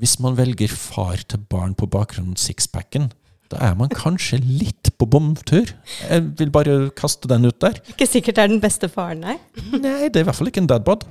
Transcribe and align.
hvis 0.00 0.16
man 0.24 0.36
velger 0.38 0.72
far 0.72 1.20
til 1.28 1.42
barn 1.52 1.74
på 1.76 1.84
bakgrunn 1.92 2.32
av 2.32 2.40
sixpacken, 2.40 3.10
da 3.50 3.58
er 3.66 3.74
man 3.76 3.90
kanskje 3.92 4.38
litt 4.40 4.92
på 4.96 5.08
bomtur. 5.10 5.72
Jeg 6.06 6.22
vil 6.38 6.52
bare 6.54 6.76
kaste 6.96 7.28
den 7.28 7.44
ut 7.50 7.58
der. 7.60 7.80
Ikke 7.90 8.06
sikkert 8.08 8.38
det 8.38 8.44
er 8.44 8.52
den 8.52 8.62
beste 8.62 8.88
faren, 8.88 9.20
nei. 9.26 9.36
Nei, 9.74 10.08
det 10.08 10.16
er 10.16 10.24
i 10.24 10.28
hvert 10.28 10.38
fall 10.38 10.48
ikke 10.48 10.62
en 10.62 10.70
dadbod. 10.70 11.04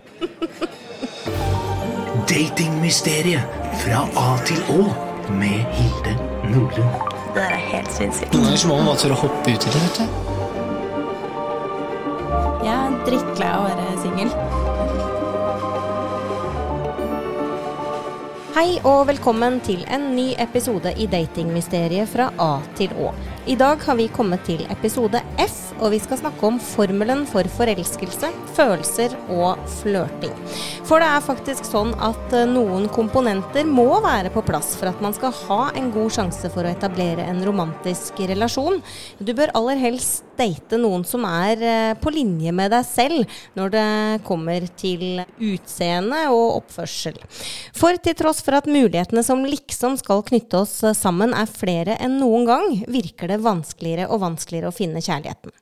Datingmysteriet 2.29 3.44
fra 3.83 4.05
A 4.17 4.28
til 4.47 4.63
Å 4.74 4.79
med 5.35 5.60
Hilde 5.76 6.15
Nordlund. 6.49 7.13
Det 7.35 7.46
er 7.46 7.62
helt 7.69 7.94
sinnssykt. 7.94 8.33
Noen 8.33 8.49
ganger 8.49 8.67
må 8.71 8.79
man 8.79 8.90
bare 8.90 9.03
tørre 9.03 9.19
å 9.19 9.21
hoppe 9.28 9.53
uti 9.53 9.69
det, 9.69 9.83
vet 9.85 9.97
du. 9.99 10.06
Jeg 12.65 12.74
er 12.74 12.99
drittlei 13.06 13.53
av 13.53 13.67
å 13.67 13.69
være 13.69 14.01
singel. 14.01 14.69
Hei 18.59 18.73
og 18.84 19.05
velkommen 19.07 19.62
til 19.63 19.85
en 19.88 20.09
ny 20.17 20.34
episode 20.44 20.91
i 21.00 21.05
Datingmysteriet 21.08 22.09
fra 22.12 22.26
A 22.44 22.58
til 22.76 22.91
Å. 23.00 23.13
I 23.49 23.55
dag 23.55 23.81
har 23.81 23.95
vi 23.98 24.05
kommet 24.13 24.44
til 24.45 24.59
episode 24.70 25.17
F, 25.41 25.55
og 25.80 25.89
vi 25.89 25.98
skal 25.98 26.20
snakke 26.20 26.45
om 26.45 26.59
formelen 26.62 27.23
for 27.26 27.48
forelskelse, 27.49 28.30
følelser 28.53 29.16
og 29.34 29.58
flørting. 29.80 30.35
For 30.85 31.02
det 31.02 31.08
er 31.09 31.23
faktisk 31.25 31.66
sånn 31.66 31.95
at 31.98 32.35
eh, 32.38 32.45
noen 32.45 32.85
komponenter 32.94 33.66
må 33.66 33.88
være 34.05 34.30
på 34.35 34.44
plass 34.45 34.75
for 34.77 34.91
at 34.91 35.02
man 35.02 35.16
skal 35.17 35.34
ha 35.48 35.59
en 35.80 35.89
god 35.95 36.13
sjanse 36.13 36.52
for 36.53 36.62
å 36.62 36.73
etablere 36.75 37.25
en 37.25 37.41
romantisk 37.48 38.22
relasjon. 38.30 38.84
Du 39.17 39.34
bør 39.34 39.55
aller 39.58 39.81
helst 39.81 40.27
date 40.38 40.77
noen 40.77 41.02
som 41.08 41.25
er 41.25 41.66
eh, 41.66 41.95
på 41.97 42.13
linje 42.13 42.53
med 42.53 42.70
deg 42.75 42.86
selv 42.86 43.39
når 43.58 43.73
det 43.73 43.88
kommer 44.30 44.70
til 44.77 45.23
utseende 45.41 46.22
og 46.30 46.59
oppførsel. 46.59 47.17
For 47.73 47.97
til 47.97 48.17
tross 48.22 48.44
for 48.45 48.59
at 48.61 48.70
mulighetene 48.70 49.25
som 49.25 49.41
liksom 49.41 49.97
skal 49.97 50.22
knytte 50.30 50.61
oss 50.61 50.77
sammen 51.02 51.34
er 51.34 51.50
flere 51.50 51.97
enn 51.97 52.20
noen 52.22 52.45
gang, 52.45 52.69
virker 52.86 53.34
det 53.34 53.39
vanskeligere 53.44 54.08
og 54.09 54.22
vanskeligere 54.23 54.70
å 54.70 54.76
finne 54.76 55.02
kjærligheten. 55.04 55.54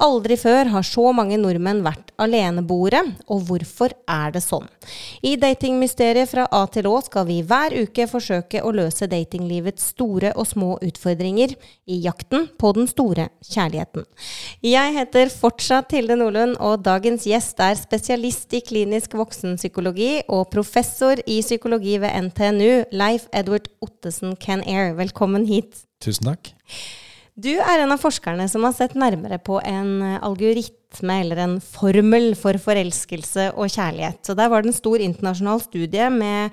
Aldri 0.00 0.36
før 0.40 0.70
har 0.72 0.84
så 0.86 1.10
mange 1.12 1.36
nordmenn 1.40 1.82
vært 1.84 2.14
aleneboere, 2.20 3.02
og 3.28 3.42
hvorfor 3.48 3.92
er 4.08 4.32
det 4.32 4.40
sånn? 4.44 4.64
I 5.26 5.34
Datingmysteriet 5.40 6.30
fra 6.30 6.46
A 6.56 6.62
til 6.72 6.88
Å 6.88 6.96
skal 7.04 7.26
vi 7.28 7.40
hver 7.44 7.74
uke 7.82 8.06
forsøke 8.08 8.62
å 8.64 8.72
løse 8.72 9.08
datinglivets 9.10 9.90
store 9.92 10.32
og 10.32 10.48
små 10.48 10.70
utfordringer 10.86 11.52
i 11.90 12.00
jakten 12.06 12.48
på 12.60 12.72
den 12.78 12.88
store 12.90 13.28
kjærligheten. 13.50 14.06
Jeg 14.64 14.96
heter 14.96 15.32
fortsatt 15.34 15.90
Tilde 15.92 16.16
Nordlund, 16.16 16.56
og 16.56 16.84
dagens 16.86 17.26
gjest 17.28 17.60
er 17.60 17.76
spesialist 17.78 18.56
i 18.56 18.62
klinisk 18.64 19.18
voksenpsykologi 19.18 20.24
og 20.32 20.48
professor 20.54 21.20
i 21.26 21.40
psykologi 21.44 21.98
ved 22.00 22.30
NTNU, 22.30 22.72
Leif 22.96 23.28
Edward 23.36 23.68
Ottesen 23.84 24.36
Ken 24.40 24.64
Air. 24.64 24.94
Velkommen 24.96 25.44
hit. 25.50 25.84
Tusen 26.00 26.32
takk. 26.32 26.54
Du 27.40 27.52
er 27.54 27.80
en 27.80 27.94
av 27.94 28.00
forskerne 28.02 28.44
som 28.50 28.64
har 28.66 28.74
sett 28.76 28.96
nærmere 28.98 29.38
på 29.40 29.60
en 29.64 30.02
algoritme 30.18 31.20
eller 31.22 31.40
en 31.40 31.54
formel 31.62 32.34
for 32.36 32.58
forelskelse 32.60 33.52
og 33.54 33.70
kjærlighet. 33.70 34.20
Så 34.26 34.34
Der 34.36 34.50
var 34.50 34.62
det 34.62 34.72
en 34.72 34.76
stor 34.76 35.00
internasjonal 35.00 35.62
studie 35.64 36.10
med 36.10 36.50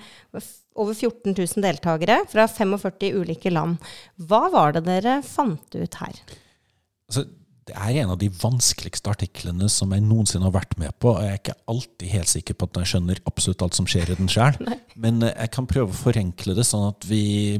over 0.78 0.94
14 0.94 1.34
000 1.34 1.64
deltakere 1.64 2.22
fra 2.30 2.46
45 2.48 3.10
ulike 3.18 3.52
land. 3.52 3.76
Hva 4.16 4.46
var 4.54 4.76
det 4.76 4.86
dere 4.86 5.18
fant 5.26 5.74
ut 5.74 6.00
her? 6.00 6.22
Altså, 7.10 7.26
det 7.68 7.74
er 7.76 8.00
en 8.00 8.14
av 8.14 8.20
de 8.22 8.30
vanskeligste 8.32 9.12
artiklene 9.12 9.68
som 9.72 9.92
jeg 9.92 10.04
noensinne 10.06 10.46
har 10.46 10.54
vært 10.54 10.78
med 10.80 10.94
på. 11.02 11.12
Jeg 11.20 11.34
er 11.34 11.42
ikke 11.42 11.58
alltid 11.68 12.14
helt 12.14 12.32
sikker 12.32 12.56
på 12.56 12.68
at 12.68 12.80
jeg 12.80 12.92
skjønner 12.94 13.20
absolutt 13.28 13.66
alt 13.66 13.76
som 13.76 13.88
skjer 13.90 14.14
i 14.14 14.16
den 14.20 14.30
sjøl. 14.32 14.56
Men 14.96 15.20
eh, 15.26 15.34
jeg 15.34 15.52
kan 15.58 15.68
prøve 15.68 15.92
å 15.92 16.00
forenkle 16.06 16.56
det, 16.56 16.64
sånn 16.64 16.88
at 16.94 17.04
vi, 17.10 17.58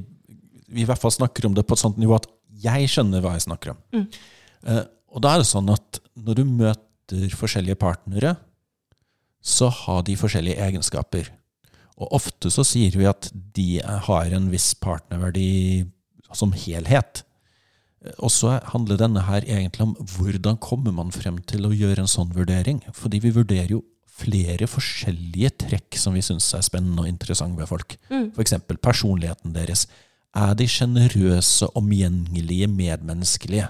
vi 0.70 0.84
i 0.84 0.88
hvert 0.88 1.02
fall 1.02 1.12
snakker 1.12 1.50
om 1.50 1.58
det 1.58 1.66
på 1.68 1.76
et 1.76 1.84
sånt 1.84 2.00
nivå 2.00 2.16
at 2.16 2.30
jeg 2.64 2.90
skjønner 2.90 3.22
hva 3.24 3.34
jeg 3.36 3.46
snakker 3.46 3.74
om. 3.74 3.80
Mm. 3.94 4.06
Uh, 4.66 4.84
og 5.14 5.24
da 5.24 5.34
er 5.34 5.42
det 5.42 5.48
sånn 5.50 5.70
at 5.72 6.00
når 6.18 6.40
du 6.40 6.44
møter 6.48 7.36
forskjellige 7.38 7.78
partnere, 7.80 8.36
så 9.44 9.70
har 9.72 10.02
de 10.04 10.16
forskjellige 10.18 10.60
egenskaper. 10.60 11.30
Og 11.98 12.12
ofte 12.18 12.50
så 12.52 12.64
sier 12.66 12.94
vi 12.98 13.06
at 13.08 13.30
de 13.32 13.78
har 13.82 14.34
en 14.34 14.50
viss 14.52 14.72
partnerverdi 14.78 15.86
som 16.36 16.52
helhet. 16.52 17.22
Eh, 18.04 18.14
Og 18.18 18.30
så 18.30 18.58
handler 18.72 19.00
denne 19.00 19.24
her 19.26 19.46
egentlig 19.46 19.86
om 19.86 19.94
hvordan 19.96 20.58
kommer 20.62 20.94
man 20.94 21.14
frem 21.14 21.40
til 21.48 21.66
å 21.66 21.74
gjøre 21.74 22.04
en 22.04 22.10
sånn 22.10 22.34
vurdering. 22.36 22.82
Fordi 22.94 23.22
vi 23.24 23.34
vurderer 23.34 23.78
jo 23.78 23.84
flere 24.18 24.66
forskjellige 24.66 25.54
trekk 25.64 25.98
som 25.98 26.14
vi 26.14 26.22
syns 26.26 26.50
er 26.54 26.64
spennende 26.66 27.04
og 27.04 27.10
interessante 27.10 27.58
ved 27.60 27.70
folk. 27.70 27.96
Mm. 28.10 28.30
F.eks. 28.34 28.54
personligheten 28.82 29.54
deres. 29.54 29.86
Er 30.36 30.54
de 30.54 30.66
sjenerøse, 30.68 31.68
omgjengelige, 31.78 32.68
medmenneskelige? 32.68 33.68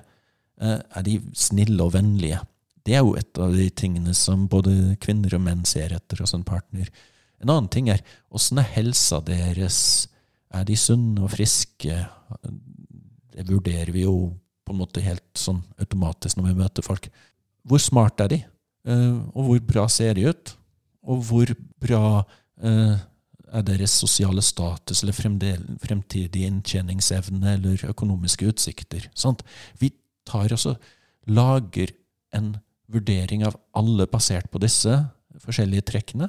Eh, 0.61 0.81
Er 0.97 1.03
de 1.03 1.21
snille 1.35 1.83
og 1.83 1.93
vennlige? 1.95 2.41
Det 2.85 2.95
er 2.95 3.05
jo 3.05 3.15
et 3.17 3.39
av 3.39 3.53
de 3.53 3.69
tingene 3.71 4.15
som 4.15 4.49
både 4.49 4.97
kvinner 5.01 5.35
og 5.37 5.43
menn 5.45 5.65
ser 5.65 5.93
etter 5.93 6.19
hos 6.23 6.33
en 6.35 6.45
partner. 6.45 6.89
En 7.41 7.51
annen 7.51 7.69
ting 7.69 7.89
er 7.93 8.01
åssen 8.33 8.59
er 8.59 8.71
helsa 8.75 9.21
deres? 9.21 10.09
Er 10.51 10.65
de 10.65 10.77
sunne 10.77 11.23
og 11.23 11.31
friske? 11.31 11.99
Det 13.35 13.47
vurderer 13.47 13.93
vi 13.93 14.03
jo 14.07 14.33
på 14.65 14.73
en 14.73 14.81
måte 14.81 15.01
helt 15.05 15.27
sånn 15.39 15.63
automatisk 15.79 16.37
når 16.37 16.49
vi 16.49 16.55
møter 16.63 16.83
folk. 16.83 17.11
Hvor 17.69 17.79
smart 17.79 18.21
er 18.21 18.29
de? 18.29 18.41
Eh, 18.89 19.21
Og 19.35 19.45
hvor 19.45 19.61
bra 19.61 19.87
ser 19.89 20.15
de 20.15 20.29
ut? 20.29 20.57
Og 21.05 21.23
hvor 21.29 21.53
bra 21.81 22.25
eh, 22.63 22.97
er 23.53 23.65
deres 23.67 23.95
sosiale 24.01 24.43
status 24.45 25.03
eller 25.03 25.17
fremtidige 25.17 26.49
inntjeningsevne 26.49 27.55
eller 27.57 27.85
økonomiske 27.91 28.49
utsikter? 28.53 29.09
Sant? 29.15 29.45
Vi 29.81 29.93
tar 30.29 30.53
også 30.53 30.77
lager 31.29 31.93
en 32.37 32.57
vurdering 32.89 33.45
av 33.47 33.57
alle 33.77 34.09
basert 34.11 34.51
på 34.53 34.61
disse 34.63 34.95
forskjellige 35.45 35.87
trekkene. 35.93 36.29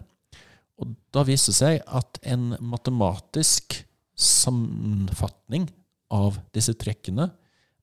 Og 0.80 0.96
da 1.16 1.26
viser 1.28 1.52
det 1.52 1.60
seg 1.60 1.82
at 1.88 2.20
en 2.28 2.54
matematisk 2.64 3.82
sammenfatning 4.20 5.68
av 6.12 6.40
disse 6.56 6.74
trekkene 6.80 7.30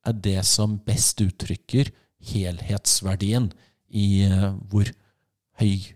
er 0.07 0.19
det 0.23 0.41
som 0.49 0.79
best 0.87 1.21
uttrykker 1.25 1.91
helhetsverdien 2.27 3.51
i 3.97 4.27
eh, 4.27 4.51
hvor 4.71 4.89
høy 5.61 5.93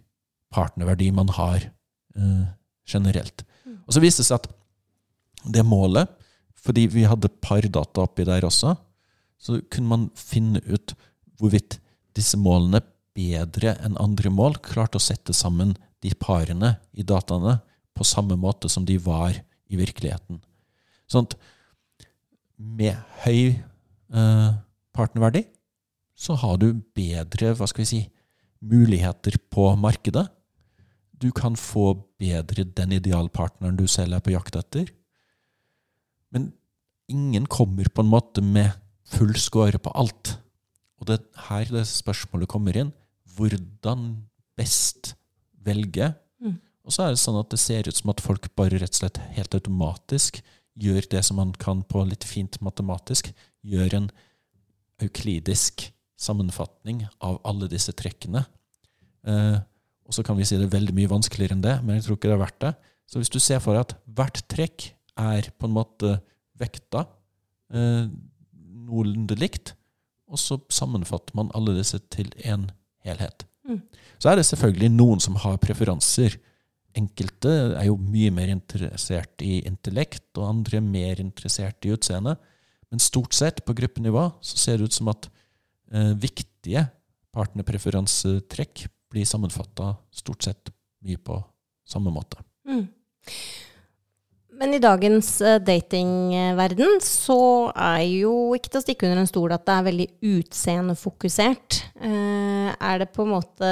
partnerverdi 0.54 1.10
man 1.14 1.30
har 1.36 1.66
eh, 2.16 2.46
generelt. 2.90 3.44
Og 3.86 3.94
så 3.94 4.02
viste 4.02 4.24
det 4.24 4.30
seg 4.30 4.40
at 4.40 4.50
det 5.54 5.64
målet, 5.66 6.10
fordi 6.60 6.86
vi 6.92 7.06
hadde 7.08 7.32
pardata 7.40 8.04
oppi 8.04 8.26
der 8.28 8.44
også, 8.44 8.74
så 9.40 9.60
kunne 9.72 9.88
man 9.88 10.08
finne 10.18 10.60
ut 10.68 10.92
hvorvidt 11.40 11.78
disse 12.16 12.36
målene 12.36 12.82
bedre 13.16 13.74
enn 13.80 13.96
andre 14.00 14.32
mål 14.32 14.58
klarte 14.64 15.00
å 15.00 15.02
sette 15.02 15.34
sammen 15.36 15.72
de 16.04 16.12
parene 16.20 16.74
i 16.92 17.04
dataene 17.06 17.58
på 17.96 18.06
samme 18.06 18.36
måte 18.40 18.68
som 18.72 18.84
de 18.88 18.96
var 19.00 19.34
i 19.70 19.78
virkeligheten. 19.80 20.40
Sånn 21.10 21.26
at 21.28 21.36
med 22.60 22.96
høy 23.24 23.56
eh, 23.56 24.50
partnerverdi 24.96 25.46
så 26.20 26.36
har 26.36 26.58
du 26.60 26.74
bedre 26.96 27.54
hva 27.56 27.68
skal 27.68 27.84
vi 27.84 27.90
si, 27.90 28.00
muligheter 28.60 29.38
på 29.52 29.70
markedet. 29.80 30.26
Du 31.20 31.28
kan 31.36 31.56
få 31.58 31.92
bedre 32.20 32.64
den 32.64 32.94
idealpartneren 32.96 33.76
du 33.76 33.86
selv 33.90 34.16
er 34.16 34.24
på 34.24 34.32
jakt 34.32 34.56
etter. 34.56 34.88
Men 36.32 36.52
ingen 37.10 37.46
kommer 37.50 37.90
på 37.92 38.04
en 38.04 38.12
måte 38.12 38.44
med 38.44 38.72
full 39.10 39.34
score 39.36 39.78
på 39.82 39.92
alt. 39.98 40.36
Og 41.00 41.08
det 41.08 41.18
er 41.18 41.46
her 41.48 41.72
det 41.74 41.86
spørsmålet 41.90 42.50
kommer 42.50 42.76
inn. 42.76 42.94
Hvordan 43.36 44.24
best 44.58 45.14
velge? 45.64 46.12
Mm. 46.40 46.58
Og 46.84 46.94
så 46.94 47.04
er 47.04 47.14
det 47.14 47.22
sånn 47.22 47.40
at 47.40 47.50
det 47.52 47.60
ser 47.60 47.88
ut 47.88 47.96
som 47.96 48.12
at 48.12 48.24
folk 48.24 48.50
bare 48.58 48.80
rett 48.80 48.94
og 48.94 49.02
slett 49.02 49.20
helt 49.36 49.56
automatisk 49.56 50.40
gjør 50.80 51.08
det 51.12 51.22
som 51.26 51.40
man 51.40 51.52
kan 51.60 51.82
på 51.84 52.02
litt 52.08 52.24
fint 52.24 52.60
matematisk. 52.64 53.32
Gjør 53.66 53.96
en 53.98 54.10
euklidisk 55.00 55.88
sammenfatning 56.20 57.04
av 57.24 57.40
alle 57.48 57.68
disse 57.72 57.92
trekkene. 57.96 58.44
Eh, 59.26 59.58
og 60.10 60.16
så 60.16 60.24
kan 60.26 60.34
vi 60.34 60.42
si 60.48 60.58
det 60.58 60.66
er 60.66 60.72
veldig 60.72 60.94
mye 60.96 61.10
vanskeligere 61.12 61.54
enn 61.54 61.62
det, 61.62 61.76
men 61.86 61.94
jeg 61.94 62.08
tror 62.08 62.16
ikke 62.18 62.32
det 62.32 62.34
er 62.34 62.42
verdt 62.42 62.62
det. 62.64 62.72
Så 63.06 63.20
hvis 63.20 63.30
du 63.30 63.38
ser 63.38 63.60
for 63.62 63.76
deg 63.76 63.84
at 63.86 63.94
hvert 64.18 64.40
trekk 64.50 64.88
er 65.22 65.52
på 65.54 65.68
en 65.68 65.76
måte 65.76 66.16
vekta 66.58 67.04
eh, 67.70 68.10
noenlunde 68.90 69.38
likt, 69.38 69.76
og 70.30 70.42
så 70.42 70.58
sammenfatter 70.70 71.38
man 71.38 71.54
alle 71.54 71.76
disse 71.78 72.02
til 72.10 72.26
én 72.42 72.66
helhet. 73.06 73.46
Mm. 73.66 73.80
Så 74.18 74.32
er 74.32 74.38
det 74.38 74.48
selvfølgelig 74.50 74.90
noen 74.96 75.22
som 75.22 75.38
har 75.42 75.62
preferanser. 75.62 76.34
Enkelte 76.98 77.54
er 77.78 77.86
jo 77.86 77.96
mye 78.02 78.34
mer 78.34 78.50
interessert 78.50 79.46
i 79.46 79.60
intellekt, 79.66 80.26
og 80.34 80.48
andre 80.48 80.80
er 80.80 80.86
mer 80.90 81.22
interessert 81.22 81.86
i 81.86 81.94
utseende. 81.94 82.34
Men 82.90 83.02
stort 83.02 83.34
sett, 83.38 83.62
på 83.62 83.78
gruppenivå, 83.78 84.26
så 84.42 84.58
ser 84.58 84.78
det 84.78 84.90
ut 84.90 84.98
som 84.98 85.10
at 85.14 85.30
eh, 85.94 86.14
viktige 86.18 86.88
partnerpreferansetrekk 87.34 88.88
blir 89.10 89.26
sammenfatta 89.28 89.94
stort 90.14 90.46
sett 90.46 90.70
mye 91.04 91.18
på 91.18 91.38
samme 91.88 92.12
måte. 92.14 92.40
Mm. 92.68 92.86
Men 94.60 94.74
i 94.76 94.80
dagens 94.82 95.28
eh, 95.40 95.56
datingverden 95.64 96.98
så 97.00 97.70
er 97.72 98.02
jo 98.04 98.52
ikke 98.56 98.74
til 98.74 98.80
å 98.80 98.84
stikke 98.84 99.08
under 99.08 99.22
en 99.22 99.30
stol 99.30 99.54
at 99.56 99.64
det 99.64 99.76
er 99.76 99.86
veldig 99.86 100.06
utseendefokusert. 100.34 101.78
Eh, 101.96 102.68
er 102.74 103.00
det 103.00 103.08
på 103.14 103.24
en 103.24 103.32
måte 103.38 103.70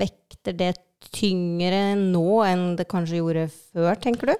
Vekter 0.00 0.56
det 0.56 0.72
tyngre 1.14 1.82
nå 2.00 2.40
enn 2.48 2.64
det 2.78 2.88
kanskje 2.88 3.20
gjorde 3.20 3.44
før, 3.52 3.92
tenker 4.00 4.32
du? 4.32 4.34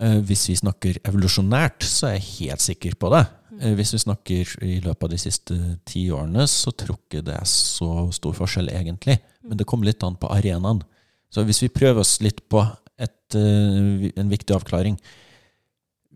Eh, 0.00 0.20
Hvis 0.22 0.46
vi 0.52 0.60
snakker 0.62 1.02
evolusjonært, 1.02 1.82
så 1.82 2.12
er 2.12 2.20
jeg 2.20 2.28
helt 2.36 2.64
sikker 2.64 2.94
på 3.00 3.10
det. 3.16 3.24
Eh, 3.60 3.74
Hvis 3.76 3.92
vi 3.94 4.00
snakker 4.00 4.54
i 4.64 4.78
løpet 4.80 5.06
av 5.06 5.12
de 5.12 5.20
siste 5.20 5.56
ti 5.88 6.06
årene, 6.14 6.46
så 6.48 6.72
tror 6.72 6.96
ikke 6.98 7.24
det 7.26 7.36
er 7.36 7.48
så 7.48 8.08
stor 8.16 8.36
forskjell, 8.38 8.72
egentlig. 8.72 9.18
Men 9.44 9.60
det 9.60 9.66
kommer 9.68 9.90
litt 9.90 10.04
an 10.06 10.16
på 10.20 10.30
arenaen. 10.32 10.82
Så 11.30 11.44
hvis 11.46 11.62
vi 11.62 11.72
prøver 11.72 12.00
oss 12.02 12.18
litt 12.24 12.42
på 12.48 12.62
et, 12.98 13.36
eh, 13.36 14.10
en 14.16 14.30
viktig 14.30 14.54
avklaring 14.56 14.98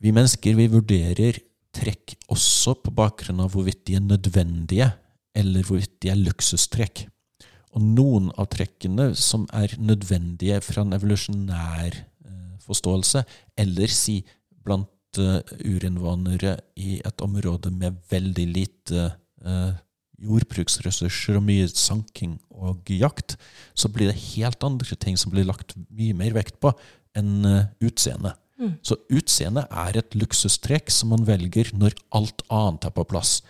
Vi 0.04 0.10
mennesker 0.12 0.54
vi 0.54 0.66
vurderer 0.68 1.38
trekk 1.72 2.14
også 2.28 2.74
på 2.82 2.92
bakgrunn 2.92 3.40
av 3.40 3.54
hvorvidt 3.54 3.86
de 3.86 3.94
er 3.94 4.00
nødvendige, 4.04 4.92
eller 5.34 5.62
hvorvidt 5.62 6.00
de 6.02 6.10
er 6.10 6.20
luksustrekk. 6.20 7.06
Og 7.72 7.80
noen 7.80 8.30
av 8.36 8.50
trekkene 8.52 9.14
som 9.16 9.46
er 9.50 9.72
nødvendige 9.78 10.60
fra 10.60 10.82
en 10.82 10.92
evolusjonær 10.92 11.94
eh, 11.94 12.58
forståelse, 12.66 13.24
eller 13.56 13.86
si 13.88 14.18
blant 14.62 14.90
eh, 15.22 15.40
urinnvånere 15.64 16.58
i 16.76 17.00
et 17.04 17.24
område 17.24 17.72
med 17.74 17.98
veldig 18.10 18.46
lite 18.50 19.08
eh, 19.44 19.72
jordbruksressurser 20.24 21.38
og 21.38 21.46
mye 21.48 21.66
sanking 21.68 22.38
og 22.54 22.88
jakt, 22.90 23.36
så 23.74 23.90
blir 23.92 24.10
det 24.10 24.34
helt 24.36 24.62
andre 24.64 24.96
ting 24.96 25.18
som 25.20 25.34
blir 25.34 25.46
lagt 25.48 25.74
mye 25.90 26.14
mer 26.16 26.36
vekt 26.36 26.60
på 26.62 26.72
enn 27.18 27.44
utseende. 27.82 28.34
utseende. 28.58 28.76
Så 28.86 28.96
utseende 29.12 29.66
er 29.70 29.98
et 29.98 30.14
luksustrekk 30.16 30.92
som 30.94 31.12
man 31.14 31.26
velger 31.26 31.72
når 31.76 31.96
alt 32.14 32.44
annet 32.48 32.86
er 32.88 32.94
på 32.94 33.04
plass. 33.10 33.40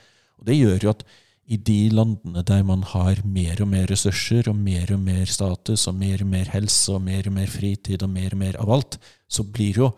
Og 0.40 0.48
Det 0.48 0.56
gjør 0.56 0.86
jo 0.86 0.94
at 0.94 1.04
i 1.44 1.58
de 1.60 1.90
landene 1.92 2.42
der 2.46 2.62
man 2.64 2.82
har 2.88 3.20
mer 3.28 3.60
og 3.60 3.68
mer 3.68 3.86
ressurser 3.90 4.48
og 4.48 4.56
mer 4.56 4.94
og 4.94 5.00
mer 5.04 5.28
status 5.28 5.86
og 5.90 5.98
mer 6.00 6.24
og 6.24 6.30
mer 6.30 6.48
helse 6.54 6.92
og 6.92 7.02
mer 7.04 7.28
og 7.28 7.36
mer 7.36 7.50
fritid 7.52 8.02
og 8.02 8.10
mer 8.10 8.32
og 8.32 8.40
mer 8.40 8.56
av 8.62 8.72
alt, 8.78 8.98
så 9.28 9.44
blir 9.44 9.80
jo 9.82 9.90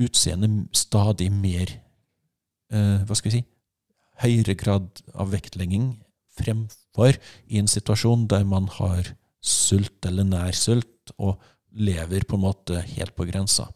utseendet 0.00 0.74
stadig 0.76 1.30
mer 1.32 1.70
eh, 2.72 3.02
Hva 3.06 3.16
skal 3.16 3.30
vi 3.30 3.38
si 3.38 3.44
høyere 4.22 4.54
grad 4.58 5.02
av 5.14 5.32
vektlegging 5.34 5.94
fremfor 6.34 7.16
i 7.50 7.60
en 7.60 7.70
situasjon 7.70 8.28
der 8.30 8.46
man 8.46 8.68
har 8.78 9.14
sult 9.44 10.06
eller 10.08 10.26
nær 10.26 10.54
sult 10.56 11.14
og 11.18 11.42
lever 11.74 12.26
på 12.26 12.38
en 12.38 12.44
måte 12.44 12.80
helt 12.94 13.14
på 13.16 13.26
grensa. 13.28 13.66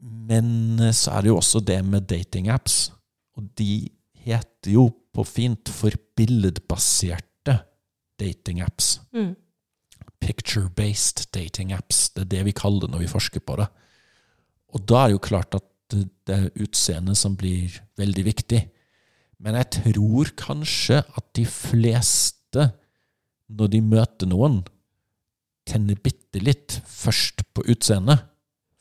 Men 0.00 0.78
eh, 0.80 0.92
så 0.94 1.16
er 1.16 1.24
det 1.24 1.32
jo 1.32 1.38
også 1.40 1.62
det 1.64 1.80
med 1.84 2.06
datingapps. 2.10 2.90
Og 3.36 3.48
de 3.58 3.88
heter 4.26 4.74
jo 4.76 4.90
på 5.16 5.24
fint 5.24 5.72
for 5.72 5.96
billedbaserte 6.16 7.56
datingapps. 8.20 9.00
Mm. 9.16 9.32
Picture-based 10.20 11.26
datingapps. 11.34 12.10
Det 12.14 12.26
er 12.26 12.32
det 12.36 12.44
vi 12.50 12.56
kaller 12.56 12.86
det 12.86 12.92
når 12.92 13.06
vi 13.06 13.12
forsker 13.12 13.44
på 13.44 13.58
det. 13.60 13.68
Og 14.76 14.84
da 14.84 15.02
er 15.02 15.10
det 15.10 15.16
jo 15.16 15.24
klart 15.24 15.56
at 15.56 15.66
det 16.26 16.34
er 16.34 16.48
utseendet 16.60 17.16
som 17.16 17.36
blir 17.38 17.78
veldig 17.96 18.24
viktig. 18.26 18.62
Men 19.40 19.56
jeg 19.60 19.82
tror 19.82 20.32
kanskje 20.38 21.00
at 21.00 21.26
de 21.36 21.44
fleste, 21.48 22.70
når 23.48 23.72
de 23.72 23.82
møter 23.84 24.28
noen, 24.28 24.62
tenner 25.66 25.98
bitte 25.98 26.40
litt 26.42 26.80
først 26.86 27.42
på 27.56 27.64
utseendet, 27.72 28.24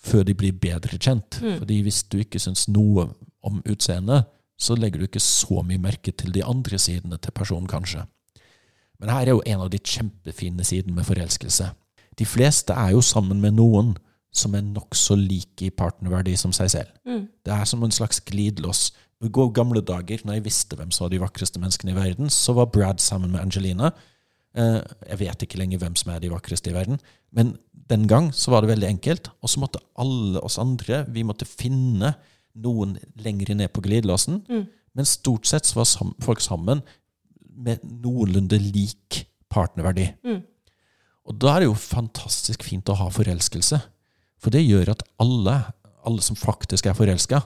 før 0.05 0.25
de 0.27 0.35
blir 0.37 0.57
bedre 0.61 0.99
kjent. 1.01 1.39
Fordi 1.41 1.79
hvis 1.85 2.03
du 2.11 2.19
ikke 2.21 2.41
syns 2.41 2.67
noe 2.69 3.07
om 3.45 3.61
utseendet, 3.65 4.27
så 4.55 4.77
legger 4.77 5.01
du 5.01 5.07
ikke 5.07 5.23
så 5.23 5.63
mye 5.65 5.81
merke 5.81 6.13
til 6.15 6.31
de 6.35 6.43
andre 6.45 6.79
sidene 6.79 7.17
til 7.19 7.33
personen, 7.35 7.67
kanskje. 7.67 8.05
Men 9.01 9.11
her 9.11 9.25
er 9.25 9.35
jo 9.35 9.43
en 9.43 9.65
av 9.65 9.71
de 9.73 9.81
kjempefine 9.81 10.63
sidene 10.63 10.95
med 10.95 11.07
forelskelse. 11.07 11.71
De 12.15 12.27
fleste 12.27 12.75
er 12.75 12.93
jo 12.95 13.01
sammen 13.03 13.41
med 13.43 13.57
noen 13.57 13.95
som 14.35 14.55
er 14.57 14.61
nokså 14.65 15.15
like 15.19 15.65
i 15.67 15.71
partnerverdi 15.71 16.35
som 16.37 16.51
seg 16.55 16.69
selv. 16.73 16.91
Det 17.45 17.53
er 17.53 17.65
som 17.65 17.83
en 17.83 17.91
slags 17.95 18.19
glidelås. 18.27 18.91
I 19.23 19.29
gamle 19.31 19.81
dager, 19.81 20.19
når 20.25 20.33
jeg 20.37 20.43
visste 20.45 20.75
hvem 20.77 20.91
som 20.91 21.05
var 21.05 21.09
de 21.13 21.21
vakreste 21.23 21.59
menneskene 21.59 21.93
i 21.93 21.95
verden, 21.97 22.29
så 22.29 22.53
var 22.53 22.65
Brad 22.69 22.99
sammen 22.99 23.31
med 23.31 23.41
Angelina. 23.41 23.91
Eh, 24.55 24.81
Jeg 25.09 25.19
vet 25.19 25.41
ikke 25.43 25.57
lenger 25.57 25.79
hvem 25.79 25.95
som 25.95 26.11
er 26.11 26.19
de 26.19 26.29
vakreste 26.29 26.69
i 26.69 26.73
verden, 26.75 26.99
men 27.31 27.57
den 27.89 28.07
gang 28.07 28.31
så 28.33 28.51
var 28.51 28.61
det 28.61 28.69
veldig 28.73 28.87
enkelt. 28.87 29.29
Og 29.41 29.49
så 29.49 29.59
måtte 29.59 29.79
alle 29.97 30.39
oss 30.41 30.57
andre 30.59 31.05
vi 31.09 31.23
måtte 31.23 31.45
finne 31.45 32.15
noen 32.55 32.97
lenger 33.19 33.55
ned 33.55 33.69
på 33.73 33.81
glidelåsen. 33.81 34.43
Men 34.95 35.05
stort 35.05 35.45
sett 35.47 35.65
så 35.65 35.75
var 35.81 36.13
folk 36.23 36.39
sammen 36.41 36.81
med 37.55 37.79
noenlunde 37.83 38.59
lik 38.59 39.25
partnerverdi. 39.49 40.09
Og 41.25 41.39
da 41.39 41.55
er 41.55 41.59
det 41.59 41.67
jo 41.69 41.73
fantastisk 41.75 42.63
fint 42.63 42.87
å 42.89 42.95
ha 42.99 43.09
forelskelse. 43.09 43.79
For 44.45 44.53
det 44.53 44.61
gjør 44.61 44.93
at 44.93 45.01
alle, 45.21 45.57
alle 46.05 46.21
som 46.21 46.37
faktisk 46.37 46.85
er 46.85 46.97
forelska, 46.97 47.41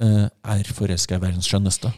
er 0.00 0.68
forelska 0.72 1.18
i 1.18 1.20
verdens 1.20 1.48
skjønneste. 1.50 1.90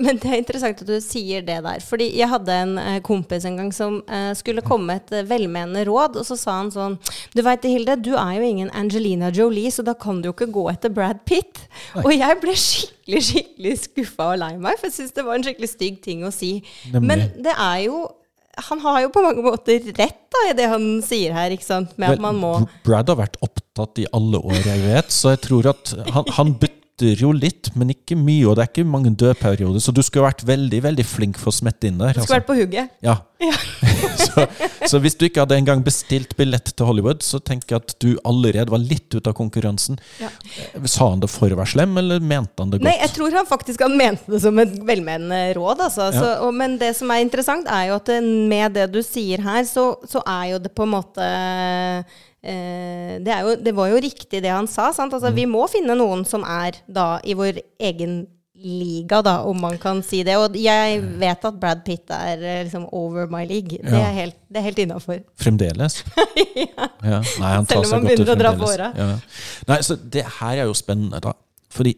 Men 0.00 0.18
det 0.20 0.30
er 0.30 0.38
interessant 0.40 0.80
at 0.80 0.88
du 0.88 0.96
sier 1.04 1.44
det 1.44 1.58
der. 1.66 1.82
Fordi 1.84 2.06
jeg 2.16 2.28
hadde 2.30 2.56
en 2.56 2.78
eh, 2.80 3.00
kompis 3.04 3.44
en 3.48 3.58
gang 3.60 3.72
som 3.74 3.98
eh, 4.08 4.30
skulle 4.38 4.64
komme 4.64 4.88
med 4.88 5.02
et 5.02 5.18
eh, 5.18 5.26
velmenende 5.28 5.84
råd, 5.88 6.16
og 6.20 6.28
så 6.28 6.38
sa 6.40 6.56
han 6.62 6.72
sånn 6.72 6.96
Du 7.34 7.42
veit 7.44 7.66
Hilde, 7.68 7.98
du 8.00 8.14
er 8.14 8.38
jo 8.38 8.48
ingen 8.48 8.72
Angelina 8.76 9.28
Jolie, 9.34 9.72
så 9.72 9.84
da 9.84 9.94
kan 9.98 10.22
du 10.22 10.30
jo 10.30 10.36
ikke 10.36 10.48
gå 10.54 10.64
etter 10.72 10.92
Brad 10.94 11.20
Pitt. 11.28 11.66
Og 12.00 12.14
jeg 12.14 12.38
ble 12.40 12.56
skikkelig, 12.56 13.22
skikkelig 13.28 13.76
skuffa 13.84 14.30
og 14.32 14.40
lei 14.40 14.54
meg, 14.56 14.80
for 14.80 14.88
jeg 14.88 14.96
syns 14.96 15.18
det 15.18 15.26
var 15.26 15.36
en 15.36 15.44
skikkelig 15.44 15.72
stygg 15.74 16.00
ting 16.06 16.24
å 16.24 16.32
si. 16.34 16.54
Nemlig. 16.94 17.10
Men 17.10 17.44
det 17.44 17.56
er 17.58 17.84
jo 17.90 18.06
Han 18.68 18.82
har 18.84 19.00
jo 19.04 19.12
på 19.14 19.22
mange 19.24 19.44
måter 19.44 19.86
rett 19.96 20.18
da, 20.30 20.42
i 20.50 20.56
det 20.58 20.66
han 20.70 20.84
sier 21.04 21.34
her, 21.34 21.54
ikke 21.54 21.66
sant? 21.66 21.96
Med 22.00 22.16
at 22.16 22.22
man 22.22 22.38
må 22.38 22.52
Brad 22.86 23.10
har 23.10 23.18
vært 23.18 23.38
opptatt 23.44 24.02
i 24.02 24.06
alle 24.16 24.38
år, 24.38 24.60
jeg 24.62 24.84
vet, 24.84 25.14
så 25.14 25.34
jeg 25.34 25.42
tror 25.46 25.72
at 25.72 25.94
han, 26.14 26.28
han 26.36 26.52
bytter 26.60 26.79
jo 27.00 27.32
litt, 27.34 27.70
men 27.78 27.92
ikke 27.94 28.16
mye, 28.18 28.44
og 28.48 28.56
det 28.56 28.64
er 28.64 28.70
ikke 28.70 28.86
mange 28.88 29.12
dødperioder, 29.18 29.82
så 29.82 29.94
du 29.94 30.02
skulle 30.04 30.26
vært 30.28 30.44
veldig 30.46 30.82
veldig 30.84 31.06
flink 31.06 31.40
for 31.40 31.52
å 31.52 31.56
smette 31.56 31.88
inn 31.88 32.00
der. 32.00 32.14
Du 32.14 32.20
Skulle 32.20 32.26
altså. 32.26 32.38
vært 32.38 32.48
på 32.48 32.58
hugget. 32.58 32.94
Ja. 33.04 33.16
så, 34.20 34.44
så 34.90 35.00
hvis 35.00 35.16
du 35.16 35.24
ikke 35.26 35.44
hadde 35.44 35.56
engang 35.56 35.82
bestilt 35.84 36.34
billett 36.38 36.72
til 36.76 36.88
Hollywood, 36.88 37.24
så 37.24 37.40
tenker 37.40 37.76
jeg 37.76 37.84
at 37.84 37.94
du 38.02 38.08
allerede 38.28 38.72
var 38.72 38.82
litt 38.82 39.08
ute 39.14 39.24
av 39.32 39.36
konkurransen. 39.38 40.00
Ja. 40.20 40.30
Sa 40.84 41.10
han 41.12 41.24
det 41.24 41.30
for 41.32 41.50
å 41.50 41.58
være 41.60 41.74
slem, 41.74 41.96
eller 42.02 42.20
mente 42.20 42.60
han 42.60 42.74
det 42.74 42.80
godt? 42.80 42.88
Nei, 42.90 42.96
jeg 43.00 43.14
tror 43.16 43.38
han 43.40 43.48
faktisk 43.48 43.84
han 43.86 43.96
mente 44.00 44.34
det 44.34 44.42
som 44.44 44.60
et 44.60 44.74
velmenende 44.86 45.54
råd. 45.58 45.84
Altså. 45.88 46.10
Så, 46.16 46.26
og, 46.44 46.54
men 46.56 46.76
det 46.80 46.92
som 46.98 47.12
er 47.12 47.24
interessant, 47.24 47.70
er 47.70 47.90
jo 47.90 48.00
at 48.00 48.12
med 48.24 48.76
det 48.76 48.90
du 48.92 49.00
sier 49.06 49.42
her, 49.44 49.64
så, 49.68 49.92
så 50.08 50.24
er 50.28 50.54
jo 50.54 50.64
det 50.64 50.74
på 50.76 50.86
en 50.86 50.94
måte 50.98 51.24
eh, 51.24 52.18
det, 52.42 53.32
er 53.34 53.40
jo, 53.44 53.54
det 53.60 53.72
var 53.76 53.90
jo 53.92 54.00
riktig 54.00 54.40
det 54.42 54.50
han 54.52 54.68
sa. 54.70 54.90
Sant? 54.96 55.12
Altså, 55.12 55.32
Vi 55.36 55.44
må 55.50 55.66
finne 55.68 55.96
noen 55.98 56.24
som 56.28 56.44
er 56.48 56.78
da 56.88 57.18
i 57.24 57.34
vår 57.36 57.58
egen 57.90 58.22
liga, 58.60 59.22
da, 59.24 59.38
om 59.48 59.56
man 59.60 59.78
kan 59.80 60.02
si 60.04 60.22
det. 60.26 60.34
Og 60.36 60.56
jeg 60.60 60.98
vet 61.20 61.44
at 61.48 61.60
Brad 61.60 61.80
Pitt 61.86 62.10
er 62.12 62.42
eh, 62.44 62.58
liksom 62.66 62.86
over 62.92 63.28
my 63.32 63.44
league. 63.48 63.78
Det 63.80 63.88
Ja. 63.92 64.02
er 64.10 64.16
helt, 64.18 64.36
det 64.52 64.60
er 64.60 64.66
helt 64.68 64.82
innafor. 64.84 65.22
Fremdeles? 65.44 66.02
ja. 66.56 66.88
Nei, 67.40 67.52
han 67.54 67.66
tar 67.68 67.80
Selv 67.84 67.86
om 67.86 68.02
man 68.02 68.08
begynner 68.10 68.34
å 68.34 68.38
dra 68.40 68.52
på 68.56 68.68
åra. 68.68 68.90
Ja. 68.96 69.08
Nei, 69.70 69.78
så 69.86 69.96
det 69.96 70.26
her 70.40 70.58
er 70.60 70.68
jo 70.68 70.76
spennende, 70.76 71.20
da. 71.24 71.32
Fordi 71.70 71.94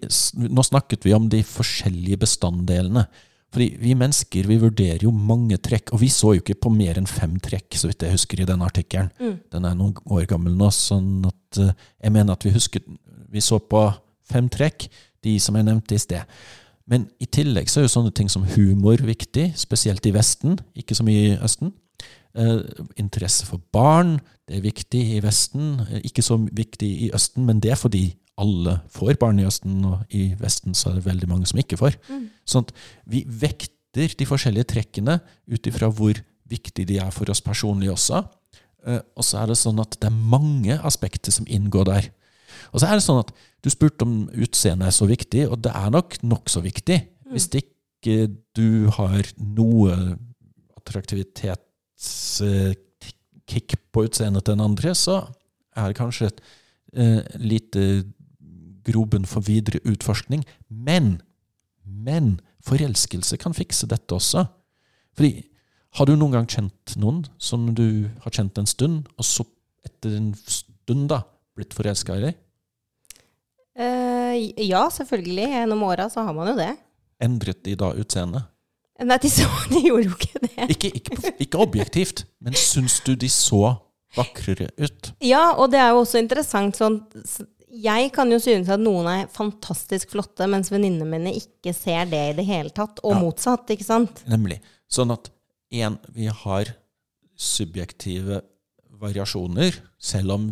nå 0.52 0.62
snakket 0.68 1.06
vi 1.08 1.14
om 1.16 1.26
de 1.32 1.40
forskjellige 1.48 2.18
bestanddelene. 2.26 3.06
Fordi 3.52 3.68
vi 3.82 3.92
mennesker 3.98 4.46
vi 4.48 4.56
vurderer 4.62 5.02
jo 5.04 5.10
mange 5.12 5.58
trekk, 5.60 5.92
og 5.92 6.00
vi 6.00 6.08
så 6.08 6.32
jo 6.34 6.40
ikke 6.40 6.56
på 6.64 6.72
mer 6.72 6.96
enn 7.00 7.08
fem 7.10 7.34
trekk, 7.42 7.76
så 7.76 7.90
vidt 7.90 8.02
jeg 8.06 8.14
husker 8.14 8.40
i 8.40 8.48
denne 8.48 8.64
artikkelen. 8.64 9.10
Den 9.52 9.68
er 9.68 9.76
noen 9.76 9.94
år 10.08 10.24
gammel 10.30 10.54
nå, 10.56 10.70
sånn 10.72 11.26
at 11.28 11.60
eh, 11.60 11.74
jeg 12.06 12.14
mener 12.16 12.32
at 12.32 12.44
vi 12.48 12.54
husket 12.54 12.88
Vi 13.32 13.40
så 13.40 13.56
på 13.58 13.86
fem 14.28 14.48
trekk, 14.52 14.88
de 15.24 15.38
som 15.40 15.56
jeg 15.56 15.64
nevnte 15.64 15.94
i 15.96 16.00
sted. 16.00 16.24
Men 16.88 17.06
i 17.20 17.26
tillegg 17.26 17.70
så 17.70 17.80
er 17.80 17.86
jo 17.86 17.92
sånne 17.94 18.12
ting 18.12 18.28
som 18.28 18.44
humor 18.56 19.00
viktig, 19.00 19.52
spesielt 19.56 20.04
i 20.04 20.12
Vesten, 20.12 20.58
ikke 20.76 20.96
så 20.98 21.06
mye 21.06 21.30
i 21.30 21.38
Østen. 21.40 21.72
Eh, 22.34 22.60
interesse 22.96 23.44
for 23.44 23.60
barn, 23.72 24.18
det 24.48 24.56
er 24.56 24.64
viktig 24.64 25.00
i 25.16 25.20
Vesten. 25.20 25.80
Eh, 25.90 26.00
Ikke 26.08 26.22
så 26.24 26.38
viktig 26.40 26.88
i 27.06 27.10
Østen, 27.12 27.44
men 27.44 27.60
det 27.60 27.72
er 27.72 27.76
fordi 27.76 28.14
alle 28.40 28.78
får 28.90 29.18
barn 29.20 29.38
i 29.40 29.46
Østen, 29.46 29.84
og 29.84 29.98
i 30.10 30.34
Vesten 30.40 30.74
så 30.74 30.90
er 30.90 30.94
det 30.98 31.06
veldig 31.06 31.28
mange 31.28 31.46
som 31.46 31.58
ikke 31.60 31.76
får. 31.80 31.92
Sånn 32.48 32.64
at 32.66 32.72
vi 33.04 33.24
vekter 33.28 34.14
de 34.16 34.24
forskjellige 34.26 34.64
trekkene 34.72 35.18
ut 35.52 35.66
ifra 35.68 35.88
hvor 35.92 36.14
viktig 36.48 36.86
de 36.88 36.96
er 36.98 37.10
for 37.12 37.28
oss 37.30 37.40
personlig 37.44 37.90
også. 37.92 38.22
Eh, 38.86 39.00
Og 39.16 39.24
så 39.24 39.38
er 39.42 39.46
det 39.52 39.56
sånn 39.60 39.80
at 39.80 39.98
det 40.00 40.06
er 40.08 40.16
mange 40.16 40.78
aspekter 40.84 41.32
som 41.32 41.46
inngår 41.46 41.84
der. 41.84 42.08
Og 42.72 42.80
så 42.80 42.86
er 42.88 42.94
det 42.96 43.02
sånn 43.04 43.20
at 43.20 43.32
du 43.62 43.70
spurte 43.70 44.04
om 44.04 44.28
utseendet 44.32 44.86
er 44.88 44.92
så 44.96 45.06
viktig, 45.06 45.48
og 45.48 45.60
det 45.62 45.72
er 45.76 45.90
nok 45.92 46.16
nokså 46.22 46.60
viktig. 46.64 47.02
Hvis 47.30 47.48
ikke 47.52 48.28
du 48.56 48.88
har 48.96 49.22
noe 49.38 50.16
attraktivitetskick 50.76 53.76
på 53.92 54.04
utseendet 54.06 54.44
til 54.44 54.56
den 54.56 54.64
andre, 54.64 54.94
så 54.98 55.20
er 55.76 55.88
det 55.92 55.98
kanskje 56.00 56.26
et 56.32 56.40
eh, 56.96 57.22
lite 57.40 57.84
grobunn 58.86 59.26
for 59.28 59.44
videre 59.46 59.82
utforskning. 59.88 60.44
Men, 60.68 61.16
men 61.84 62.36
forelskelse 62.66 63.38
kan 63.42 63.56
fikse 63.56 63.88
dette 63.90 64.16
også. 64.16 64.46
Fordi 65.16 65.42
har 65.98 66.08
du 66.08 66.14
noen 66.16 66.38
gang 66.38 66.48
kjent 66.48 66.94
noen 67.00 67.24
som 67.42 67.68
du 67.76 68.08
har 68.24 68.32
kjent 68.32 68.56
en 68.58 68.70
stund, 68.70 69.10
og 69.18 69.28
så 69.28 69.44
etter 69.84 70.16
en 70.16 70.32
stund 70.40 71.10
da 71.12 71.22
blitt 71.56 71.76
forelska 71.76 72.16
i 72.16 72.24
deg? 72.28 72.40
Uh, 73.76 74.36
ja, 74.60 74.86
selvfølgelig. 74.92 75.50
Gjennom 75.52 75.84
åra 75.88 76.08
så 76.12 76.24
har 76.24 76.36
man 76.36 76.52
jo 76.52 76.56
det. 76.60 76.72
Endret 77.22 77.62
de 77.66 77.76
da 77.78 77.92
utseendet? 77.96 78.48
Nei, 79.02 79.18
de, 79.18 79.30
så, 79.32 79.48
de 79.72 79.80
gjorde 79.82 80.06
jo 80.06 80.16
ikke 80.16 80.42
det. 80.44 80.66
Ikke, 80.70 80.90
ikke, 81.00 81.32
ikke 81.42 81.60
objektivt, 81.60 82.24
men 82.40 82.56
syns 82.56 83.00
du 83.04 83.14
de 83.18 83.28
så 83.32 83.74
vakrere 84.16 84.68
ut? 84.78 85.12
Ja, 85.24 85.52
og 85.56 85.72
det 85.72 85.80
er 85.80 85.92
jo 85.92 86.02
også 86.04 86.20
interessant 86.22 86.78
sånn 86.78 87.00
Jeg 87.72 88.10
kan 88.12 88.28
jo 88.28 88.36
synes 88.42 88.68
at 88.68 88.82
noen 88.82 89.06
er 89.08 89.30
fantastisk 89.32 90.10
flotte, 90.12 90.44
mens 90.50 90.68
venninnene 90.72 91.06
mine 91.08 91.32
ikke 91.38 91.72
ser 91.72 92.04
det 92.10 92.20
i 92.20 92.34
det 92.36 92.44
hele 92.44 92.68
tatt. 92.74 93.00
Og 93.02 93.14
Ja. 93.14 93.20
motsatt, 93.22 93.70
ikke 93.72 93.86
sant? 93.86 94.22
Nemlig. 94.28 94.60
Sånn 94.92 95.10
at 95.10 95.30
en, 95.72 95.98
vi 96.12 96.26
har 96.26 96.74
subjektive 97.34 98.42
variasjoner, 99.02 99.78
selv 99.98 100.34
om, 100.36 100.50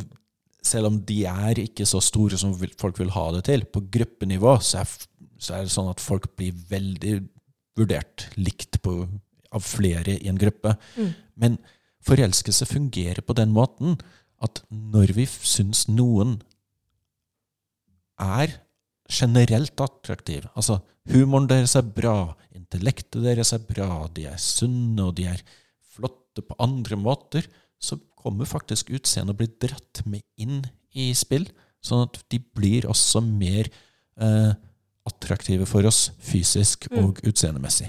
selv 0.63 0.87
om 0.91 0.99
de 1.07 1.25
er 1.29 1.61
ikke 1.63 1.87
så 1.89 2.01
store 2.03 2.39
som 2.41 2.55
folk 2.81 2.99
vil 2.99 3.13
ha 3.15 3.31
det 3.37 3.45
til. 3.45 3.65
På 3.69 3.83
gruppenivå 3.85 4.57
så 4.65 4.81
er, 4.81 4.87
så 5.39 5.59
er 5.59 5.67
det 5.69 5.75
sånn 5.75 5.91
at 5.93 6.01
folk 6.03 6.35
blir 6.37 6.57
veldig 6.71 7.29
vurdert 7.79 8.31
likt 8.41 8.81
på, 8.83 9.07
av 9.53 9.61
flere 9.67 10.17
i 10.19 10.29
en 10.31 10.39
gruppe. 10.41 10.77
Men 11.37 11.59
forelskelse 12.07 12.67
fungerer 12.67 13.21
på 13.21 13.37
den 13.37 13.53
måten 13.53 13.99
at 14.41 14.63
når 14.73 15.13
vi 15.15 15.27
syns 15.27 15.87
noen 15.89 16.39
er 18.21 18.55
generelt 19.11 19.81
attraktiv. 19.83 20.47
Altså, 20.55 20.79
humoren 21.11 21.49
deres 21.51 21.75
er 21.79 21.89
bra, 21.97 22.35
intellektet 22.55 23.25
deres 23.25 23.53
er 23.57 23.65
bra, 23.67 24.07
de 24.15 24.29
er 24.31 24.39
sunne, 24.41 25.09
og 25.09 25.17
de 25.19 25.27
er 25.33 25.43
flotte 25.91 26.45
på 26.47 26.57
andre 26.63 26.99
måter, 27.01 27.49
så 27.81 27.99
kommer 28.21 28.49
faktisk 28.49 28.93
utseendet 28.95 29.35
å 29.35 29.41
bli 29.41 29.49
dratt 29.65 30.03
med 30.07 30.23
inn 30.41 30.63
i 30.93 31.11
spill, 31.17 31.49
sånn 31.81 32.05
at 32.05 32.21
de 32.31 32.41
blir 32.57 32.87
også 32.91 33.23
mer 33.25 33.71
eh, 34.21 34.53
attraktive 35.09 35.67
for 35.69 35.87
oss 35.89 36.11
fysisk 36.23 36.87
og 36.93 37.23
utseendemessig. 37.25 37.89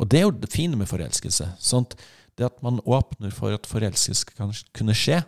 Og 0.00 0.08
det 0.08 0.20
er 0.20 0.26
jo 0.26 0.36
det 0.40 0.48
fine 0.52 0.78
med 0.80 0.88
forelskelse. 0.88 1.50
Sant? 1.60 1.94
Det 2.38 2.46
at 2.48 2.62
man 2.64 2.80
åpner 2.88 3.34
for 3.36 3.52
at 3.52 3.68
forelskelse 3.68 4.32
kan 4.32 4.54
kunne 4.76 4.96
skje, 4.96 5.20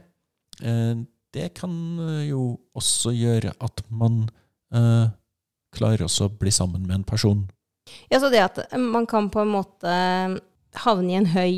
eh, 0.64 1.02
det 1.34 1.52
kan 1.58 1.72
eh, 2.04 2.28
jo 2.30 2.58
også 2.76 3.12
gjøre 3.16 3.54
at 3.64 3.82
man 3.90 4.24
eh, 4.74 5.10
klarer 5.72 6.04
også 6.06 6.28
å 6.28 6.32
bli 6.38 6.52
sammen 6.52 6.86
med 6.86 7.00
en 7.00 7.04
person. 7.08 7.46
Ja, 8.12 8.20
så 8.22 8.30
det 8.32 8.42
at 8.44 8.60
man 8.78 9.06
kan 9.10 9.30
på 9.32 9.42
en 9.42 9.54
måte 9.54 9.94
havne 10.82 11.12
i 11.12 11.18
en 11.18 11.30
høy 11.32 11.54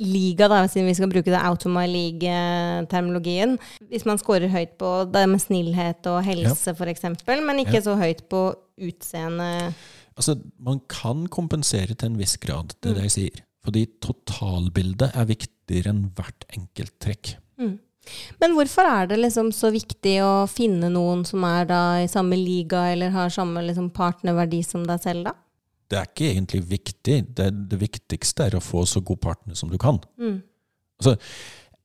liga, 0.00 0.48
da, 0.50 0.64
siden 0.66 0.88
vi 0.90 0.96
skal 0.98 1.10
bruke 1.12 1.30
det 1.30 1.38
out 1.38 1.62
of 1.68 1.70
my 1.70 1.84
league-termologien. 1.86 3.54
Hvis 3.92 4.06
man 4.08 4.18
scorer 4.18 4.50
høyt 4.50 4.72
på 4.80 4.90
det 5.14 5.22
med 5.30 5.42
snillhet 5.42 6.08
og 6.10 6.24
helse, 6.26 6.74
for 6.74 6.90
eksempel, 6.90 7.44
men 7.46 7.62
ikke 7.62 7.78
Ja. 7.78 7.84
så 7.86 7.94
høyt 8.00 8.24
på 8.28 8.40
utseende. 8.82 9.72
Altså, 10.16 10.34
man 10.58 10.80
kan 10.88 11.26
kompensere 11.28 11.94
til 11.94 12.10
en 12.10 12.18
viss 12.18 12.36
grad, 12.36 12.74
det 12.82 12.90
er 12.90 12.94
det 12.94 13.06
jeg 13.06 13.16
sier. 13.18 13.44
Fordi 13.64 13.86
totalbildet 14.02 15.14
er 15.14 15.24
viktigere 15.30 15.94
enn 15.94 16.10
hvert 16.14 16.44
enkelt 16.58 16.98
trekk. 17.00 17.36
Men 18.42 18.54
hvorfor 18.56 18.88
er 18.88 19.08
det 19.10 19.18
liksom 19.20 19.50
så 19.54 19.70
viktig 19.74 20.16
å 20.24 20.32
finne 20.50 20.90
noen 20.92 21.24
som 21.28 21.44
er 21.48 21.68
da 21.70 21.82
i 22.02 22.10
samme 22.10 22.38
liga, 22.38 22.86
eller 22.92 23.14
har 23.14 23.32
samme 23.32 23.62
liksom 23.64 23.90
partnerverdi 23.96 24.62
som 24.66 24.84
deg 24.88 25.02
selv, 25.02 25.28
da? 25.30 25.34
Det 25.90 26.00
er 26.00 26.08
ikke 26.08 26.30
egentlig 26.30 26.62
viktig. 26.70 27.18
Det, 27.36 27.50
det 27.70 27.78
viktigste 27.80 28.48
er 28.48 28.56
å 28.58 28.64
få 28.64 28.86
så 28.88 29.02
god 29.04 29.20
partner 29.24 29.58
som 29.58 29.70
du 29.72 29.76
kan. 29.80 30.00
Altså, 31.00 31.16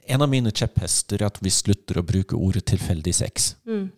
en 0.09 0.23
av 0.25 0.29
mine 0.31 0.51
kjepphester 0.51 1.21
er 1.21 1.29
at 1.29 1.37
vi 1.43 1.51
slutter 1.53 1.99
å 1.99 2.05
bruke 2.05 2.37
ordet 2.37 2.65
tilfeldig 2.71 3.13
sex. 3.15 3.51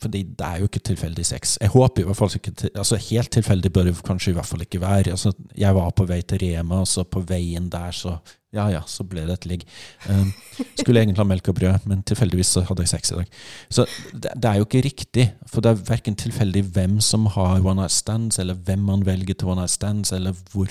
Fordi 0.03 0.24
det 0.38 0.48
er 0.48 0.62
jo 0.62 0.68
ikke 0.68 0.84
tilfeldig 0.91 1.25
sex. 1.27 1.56
Jeg 1.62 1.72
håper 1.74 2.03
i 2.03 2.10
hvert 2.10 2.20
fall 2.20 2.36
ikke 2.38 2.72
altså 2.72 3.00
Helt 3.01 3.32
tilfeldig 3.34 3.72
bør 3.74 3.88
det 3.88 3.96
kanskje 4.06 4.34
i 4.34 4.36
hvert 4.38 4.48
fall 4.48 4.63
ikke 4.65 4.82
være. 4.82 5.15
Altså, 5.15 5.32
jeg 5.58 5.75
var 5.75 5.89
på 5.96 6.06
vei 6.10 6.22
til 6.27 6.44
Rema, 6.44 6.82
og 6.84 6.88
så 6.89 7.06
på 7.08 7.24
veien 7.27 7.72
der 7.72 7.96
så 7.96 8.20
Ja 8.51 8.65
ja, 8.68 8.82
så 8.84 9.06
ble 9.08 9.22
det 9.24 9.38
et 9.38 9.46
ligg. 9.48 9.62
Um, 10.10 10.34
skulle 10.75 11.00
egentlig 11.00 11.22
ha 11.22 11.27
melk 11.30 11.48
og 11.48 11.56
brød, 11.56 11.86
men 11.88 12.01
tilfeldigvis 12.03 12.50
så 12.58 12.65
hadde 12.68 12.84
jeg 12.84 12.91
sex 12.91 13.13
i 13.13 13.20
dag. 13.22 13.38
Så 13.72 13.86
det, 14.12 14.34
det 14.36 14.50
er 14.50 14.60
jo 14.60 14.65
ikke 14.68 14.82
riktig. 14.84 15.25
For 15.48 15.63
det 15.63 15.72
er 15.72 15.86
verken 15.88 16.18
tilfeldig 16.20 16.65
hvem 16.75 16.98
som 17.00 17.30
har 17.32 17.63
one 17.63 17.80
night 17.80 17.96
stands, 17.96 18.41
eller 18.44 18.60
hvem 18.68 18.84
man 18.91 19.06
velger 19.08 19.39
til 19.39 19.53
one 19.53 19.63
night 19.63 19.72
stands, 19.72 20.12
eller 20.12 20.36
hvor 20.51 20.68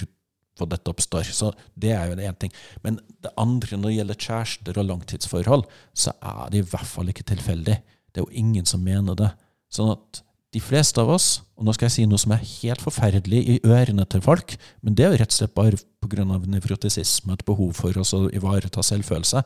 hvor 0.61 0.71
dette 0.71 0.93
oppstår. 0.93 1.29
Så 1.35 1.53
det 1.75 1.95
er 1.97 2.11
jo 2.11 2.19
det 2.19 2.29
ene 2.29 2.41
ting. 2.41 2.55
Men 2.85 3.01
det 3.25 3.33
andre, 3.41 3.77
når 3.77 3.89
det 3.89 3.99
gjelder 3.99 4.25
kjærester 4.27 4.81
og 4.81 4.89
langtidsforhold, 4.93 5.69
så 5.97 6.15
er 6.21 6.51
det 6.53 6.63
i 6.63 6.71
hvert 6.73 6.91
fall 6.91 7.13
ikke 7.13 7.27
tilfeldig. 7.33 7.79
Det 8.11 8.21
er 8.21 8.27
jo 8.27 8.43
ingen 8.43 8.69
som 8.69 8.85
mener 8.85 9.19
det. 9.19 9.31
Sånn 9.73 9.95
at 9.95 10.23
de 10.51 10.59
fleste 10.63 10.99
av 10.99 11.13
oss, 11.15 11.29
og 11.55 11.67
nå 11.67 11.73
skal 11.77 11.87
jeg 11.87 11.95
si 11.95 12.05
noe 12.11 12.19
som 12.19 12.33
er 12.35 12.43
helt 12.43 12.83
forferdelig 12.83 13.41
i 13.53 13.59
ørene 13.71 14.03
til 14.11 14.23
folk, 14.25 14.57
men 14.83 14.97
det 14.99 15.05
er 15.07 15.13
jo 15.13 15.21
rett 15.21 15.31
og 15.31 15.37
slett 15.37 15.55
bare 15.55 15.79
pga. 16.03 16.25
nevrotisisme, 16.27 17.37
et 17.37 17.45
behov 17.47 17.77
for 17.79 17.95
oss 18.03 18.13
å 18.17 18.25
ivareta 18.35 18.83
selvfølelse. 18.83 19.45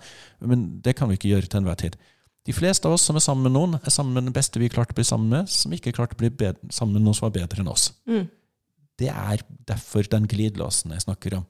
Men 0.49 0.81
det 0.81 0.97
kan 0.97 1.11
vi 1.11 1.19
ikke 1.19 1.35
gjøre 1.35 1.51
til 1.51 1.61
enhver 1.61 1.77
tid. 1.83 1.99
De 2.45 2.53
fleste 2.53 2.89
av 2.89 2.97
oss 2.97 3.05
som 3.05 3.17
er 3.17 3.25
sammen 3.25 3.45
med 3.49 3.53
noen, 3.57 3.77
er 3.81 3.93
sammen 3.93 4.17
med 4.17 4.27
den 4.29 4.37
beste 4.37 4.61
vi 4.61 4.69
klarte 4.73 4.93
å 4.93 4.99
bli 4.99 5.05
sammen 5.05 5.29
med, 5.33 5.53
som 5.53 5.73
ikke 5.73 5.93
klarte 5.97 6.17
å 6.17 6.23
bli 6.25 6.31
bedre, 6.33 6.61
sammen 6.73 6.97
med 6.97 7.05
noen 7.05 7.17
som 7.17 7.29
var 7.29 7.37
bedre 7.37 7.61
enn 7.61 7.71
oss. 7.73 7.91
Det 9.01 9.11
er 9.11 9.43
derfor 9.69 10.07
den 10.11 10.29
glidelåsen 10.31 10.95
jeg 10.95 11.07
snakker 11.07 11.39
om. 11.41 11.47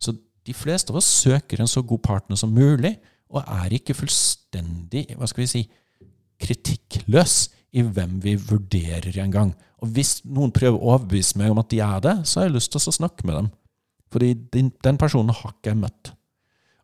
Så 0.00 0.14
de 0.46 0.54
fleste 0.56 0.92
av 0.92 1.00
oss 1.00 1.10
søker 1.22 1.60
en 1.60 1.70
så 1.70 1.82
god 1.86 2.02
partner 2.06 2.38
som 2.40 2.54
mulig, 2.54 2.96
og 3.28 3.44
er 3.44 3.74
ikke 3.76 3.96
fullstendig 3.96 5.04
hva 5.18 5.28
skal 5.28 5.44
vi 5.44 5.50
si, 5.50 5.62
kritikkløs 6.40 7.48
i 7.76 7.84
hvem 7.84 8.16
vi 8.24 8.34
vurderer 8.40 9.18
engang. 9.20 9.52
Og 9.82 9.92
hvis 9.94 10.18
noen 10.24 10.54
prøver 10.54 10.78
å 10.78 10.94
overbevise 10.94 11.38
meg 11.38 11.52
om 11.52 11.60
at 11.60 11.70
de 11.70 11.82
er 11.84 11.98
det, 12.04 12.14
så 12.26 12.40
har 12.40 12.48
jeg 12.48 12.56
lyst 12.56 12.72
til 12.72 12.80
å 12.80 12.98
snakke 12.98 13.28
med 13.28 13.36
dem. 13.36 13.50
Fordi 14.14 14.30
den, 14.54 14.70
den 14.84 15.00
personen 15.00 15.34
har 15.36 15.52
ikke 15.52 15.74
jeg 15.74 15.82
møtt. 15.82 16.12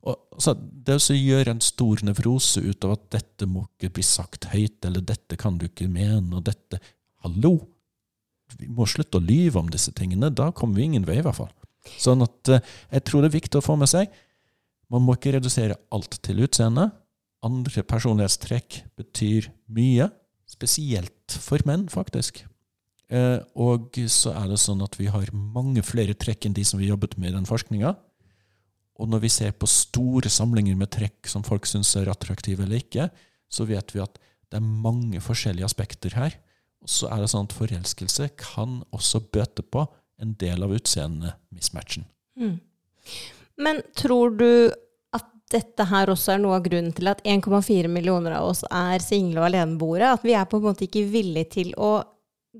Og, 0.04 0.18
så 0.36 0.52
det 0.54 0.98
å 1.00 1.16
gjøre 1.16 1.54
en 1.54 1.64
stor 1.64 2.02
nevrose 2.04 2.60
ut 2.60 2.84
av 2.84 2.98
at 2.98 3.06
dette 3.16 3.48
må 3.48 3.64
ikke 3.70 3.94
bli 3.96 4.04
sagt 4.04 4.50
høyt, 4.52 4.82
eller 4.84 5.00
dette 5.00 5.38
kan 5.40 5.56
du 5.56 5.64
ikke 5.70 5.88
mene, 5.88 6.28
og 6.36 6.44
dette 6.50 6.82
Hallo! 7.24 7.56
Vi 8.58 8.68
må 8.70 8.86
slutte 8.90 9.20
å 9.20 9.24
lyve 9.24 9.60
om 9.60 9.70
disse 9.72 9.92
tingene. 9.96 10.30
Da 10.30 10.50
kommer 10.54 10.80
vi 10.80 10.88
ingen 10.88 11.06
vei, 11.08 11.18
i 11.20 11.24
hvert 11.24 11.38
fall. 11.38 11.52
Sånn 12.00 12.24
at 12.24 12.50
eh, 12.52 12.64
jeg 12.96 13.04
tror 13.06 13.22
det 13.22 13.30
er 13.30 13.38
viktig 13.38 13.60
å 13.60 13.64
få 13.64 13.74
med 13.76 13.90
seg 13.90 14.12
Man 14.88 15.02
må 15.04 15.18
ikke 15.18 15.34
redusere 15.34 15.76
alt 15.92 16.16
til 16.24 16.40
utseende. 16.44 16.88
Andre 17.44 17.82
personlighetstrekk 17.84 18.78
betyr 18.96 19.50
mye, 19.74 20.06
spesielt 20.48 21.36
for 21.44 21.64
menn, 21.68 21.88
faktisk. 21.92 22.42
Eh, 23.12 23.40
og 23.60 23.96
så 24.12 24.32
er 24.36 24.48
det 24.52 24.60
sånn 24.62 24.84
at 24.84 24.96
vi 25.00 25.10
har 25.12 25.32
mange 25.34 25.82
flere 25.84 26.16
trekk 26.16 26.46
enn 26.46 26.56
de 26.56 26.64
som 26.68 26.80
vi 26.80 26.88
jobbet 26.88 27.18
med 27.18 27.32
i 27.32 27.36
den 27.36 27.48
forskninga. 27.48 27.94
Og 29.00 29.10
når 29.10 29.24
vi 29.24 29.32
ser 29.32 29.56
på 29.58 29.68
store 29.68 30.30
samlinger 30.30 30.76
med 30.78 30.92
trekk 30.94 31.28
som 31.30 31.44
folk 31.46 31.66
syns 31.66 31.96
er 31.98 32.12
attraktive 32.12 32.64
eller 32.64 32.84
ikke, 32.84 33.08
så 33.50 33.66
vet 33.68 33.92
vi 33.94 34.02
at 34.04 34.20
det 34.50 34.60
er 34.60 34.64
mange 34.86 35.20
forskjellige 35.24 35.66
aspekter 35.66 36.14
her. 36.14 36.36
Og 36.84 36.92
så 36.92 37.08
er 37.10 37.24
det 37.24 37.30
sånn 37.32 37.48
at 37.48 37.56
forelskelse 37.56 38.30
kan 38.40 38.82
også 38.94 39.22
bøte 39.32 39.64
på 39.64 39.86
en 40.20 40.34
del 40.40 40.64
av 40.64 40.72
utseendemismatchen. 40.76 42.06
Men 43.56 43.80
tror 43.96 44.34
du 44.36 44.48
at 45.14 45.28
dette 45.52 45.86
her 45.88 46.12
også 46.12 46.34
er 46.34 46.42
noe 46.42 46.58
av 46.58 46.64
grunnen 46.66 46.92
til 46.96 47.08
at 47.10 47.22
1,4 47.24 47.90
millioner 47.90 48.36
av 48.38 48.50
oss 48.52 48.64
er 48.68 49.02
single 49.04 49.40
og 49.42 49.48
aleneboere? 49.48 50.14
At 50.16 50.26
vi 50.26 50.36
er 50.36 50.48
på 50.50 50.60
en 50.60 50.68
måte 50.68 50.86
ikke 50.88 51.06
villige 51.10 51.54
til 51.58 51.72
å 51.80 51.96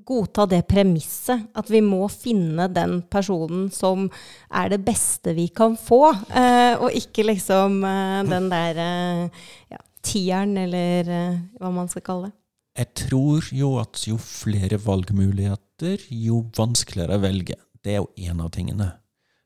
godta 0.05 0.43
det 0.51 0.65
premisset 0.67 1.45
at 1.55 1.69
vi 1.71 1.79
må 1.83 2.03
finne 2.11 2.67
den 2.67 2.97
personen 3.11 3.69
som 3.71 4.09
er 4.51 4.73
det 4.73 4.81
beste 4.83 5.31
vi 5.37 5.47
kan 5.55 5.77
få, 5.79 6.09
eh, 6.35 6.75
og 6.75 6.91
ikke 6.91 7.23
liksom 7.29 7.77
eh, 7.87 8.23
den 8.27 8.49
der 8.51 8.81
eh, 8.83 9.45
ja, 9.71 9.79
tieren, 10.03 10.57
eller 10.65 11.11
eh, 11.19 11.37
hva 11.61 11.71
man 11.71 11.87
skal 11.91 12.03
kalle 12.03 12.31
det. 12.31 12.35
Jeg 12.75 12.91
tror 12.99 13.45
jo 13.55 13.69
at 13.79 14.01
jo 14.03 14.17
flere 14.19 14.77
valgmuligheter, 14.83 16.01
jo 16.11 16.41
vanskeligere 16.57 17.15
å 17.15 17.23
velge. 17.23 17.55
Det 17.79 17.93
er 17.93 18.01
jo 18.01 18.09
en 18.27 18.41
av 18.43 18.51
tingene. 18.55 18.89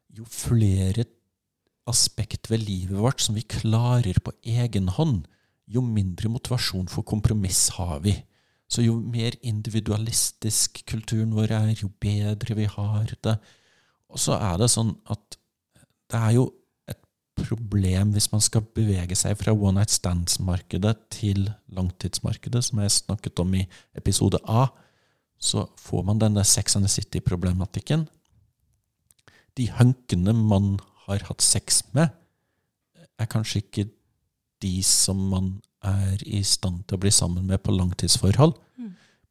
Jo 0.10 0.26
flere 0.26 1.06
aspekt 1.90 2.50
ved 2.50 2.64
livet 2.66 2.98
vårt 2.98 3.22
som 3.22 3.38
vi 3.38 3.46
klarer 3.46 4.18
på 4.24 4.34
egen 4.46 4.90
hånd, 4.96 5.28
jo 5.70 5.84
mindre 5.86 6.32
motivasjon 6.34 6.90
for 6.90 7.06
kompromiss 7.06 7.68
har 7.78 8.00
vi. 8.06 8.16
Så 8.70 8.82
jo 8.86 8.98
mer 8.98 9.38
individualistisk 9.46 10.82
kulturen 10.90 11.34
vår 11.38 11.54
er, 11.54 11.72
jo 11.78 11.90
bedre 12.02 12.58
vi 12.58 12.66
har 12.70 13.14
det. 13.26 13.38
Og 14.10 14.22
så 14.22 14.38
er 14.42 14.58
det 14.62 14.70
sånn 14.74 14.96
at 15.10 15.38
det 16.10 16.18
er 16.18 16.36
jo 16.40 16.48
problem 17.46 18.14
hvis 18.16 18.30
man 18.34 18.44
skal 18.44 18.66
bevege 18.76 19.16
seg 19.18 19.38
fra 19.40 19.54
one 19.56 19.80
night 19.80 19.94
stands-markedet 19.94 20.96
til 21.14 21.50
langtidsmarkedet, 21.76 22.64
som 22.66 22.82
jeg 22.84 22.96
snakket 22.96 23.42
om 23.44 23.54
i 23.58 23.66
episode 23.98 24.42
A. 24.48 24.68
Så 25.40 25.66
får 25.80 26.06
man 26.08 26.20
denne 26.22 26.44
Sex 26.44 26.76
and 26.76 26.86
the 26.86 26.92
City-problematikken. 26.92 28.08
De 29.58 29.70
hunkene 29.80 30.34
man 30.36 30.78
har 31.06 31.24
hatt 31.30 31.44
sex 31.44 31.84
med, 31.96 32.12
er 33.20 33.28
kanskje 33.32 33.64
ikke 33.64 33.90
de 34.64 34.80
som 34.84 35.20
man 35.32 35.54
er 35.84 36.20
i 36.28 36.42
stand 36.44 36.84
til 36.88 36.98
å 36.98 37.04
bli 37.04 37.12
sammen 37.12 37.48
med 37.48 37.64
på 37.64 37.76
langtidsforhold. 37.76 38.58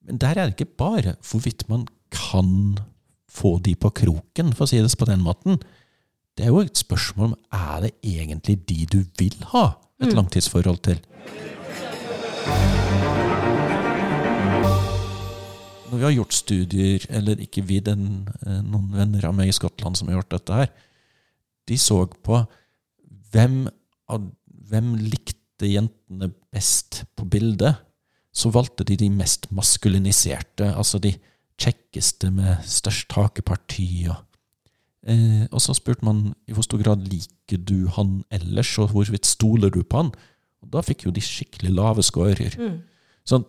Men 0.09 0.21
der 0.21 0.39
er 0.39 0.49
det 0.49 0.57
ikke 0.57 0.79
bare 0.81 1.17
hvorvidt 1.29 1.67
man 1.69 1.85
kan 2.15 2.79
få 3.29 3.59
de 3.61 3.75
på 3.77 3.91
kroken, 3.93 4.55
for 4.57 4.65
å 4.65 4.71
si 4.71 4.81
det 4.81 4.97
på 4.97 5.09
den 5.09 5.21
måten. 5.25 5.61
Det 6.39 6.47
er 6.47 6.53
jo 6.55 6.61
et 6.63 6.79
spørsmål 6.79 7.33
om 7.33 7.39
er 7.51 7.81
det 7.83 7.89
egentlig 8.07 8.55
de 8.69 8.85
du 8.87 9.01
vil 9.19 9.35
ha 9.51 9.73
et 9.99 10.13
langtidsforhold 10.15 10.77
til. 10.87 11.01
Når 15.89 15.97
vi 15.97 16.05
har 16.05 16.15
gjort 16.15 16.37
studier, 16.37 17.07
eller 17.11 17.43
ikke 17.43 17.65
vi, 17.67 17.81
den, 17.83 18.29
eh, 18.47 18.61
noen 18.63 18.93
venner 18.95 19.27
av 19.27 19.35
meg 19.35 19.51
i 19.51 19.57
Skottland 19.57 19.99
som 19.99 20.07
har 20.07 20.21
gjort 20.21 20.37
dette 20.37 20.61
her, 20.61 20.71
de 21.67 21.81
så 21.81 22.05
på 22.07 22.45
hvem, 23.33 23.67
hvem 24.71 24.95
likte 25.09 25.73
jentene 25.73 26.31
best 26.55 27.03
på 27.19 27.27
bildet. 27.27 27.83
Så 28.31 28.55
valgte 28.55 28.87
de 28.87 28.95
de 29.01 29.11
mest 29.11 29.51
maskuliniserte, 29.51 30.71
altså 30.71 31.03
de 31.03 31.17
kjekkeste 31.59 32.31
med 32.31 32.63
størst 32.63 33.11
hakeparti. 33.19 34.07
Og, 34.13 34.28
eh, 35.07 35.47
og 35.53 35.61
så 35.63 35.77
spurte 35.77 36.07
man 36.07 36.33
i 36.49 36.57
hvor 36.57 36.67
stor 36.67 36.83
grad 36.83 37.07
liker 37.09 37.61
du 37.63 37.89
han 37.95 38.23
ellers, 38.31 38.75
og 38.79 38.93
hvorvidt 38.95 39.27
stoler 39.27 39.71
du 39.71 39.83
på 39.83 40.03
han? 40.03 40.13
Og 40.63 40.73
da 40.73 40.83
fikk 40.83 41.07
jo 41.07 41.15
de 41.15 41.23
skikkelig 41.23 41.71
lave 41.75 42.03
scorer. 42.03 42.57
Sånn 43.29 43.47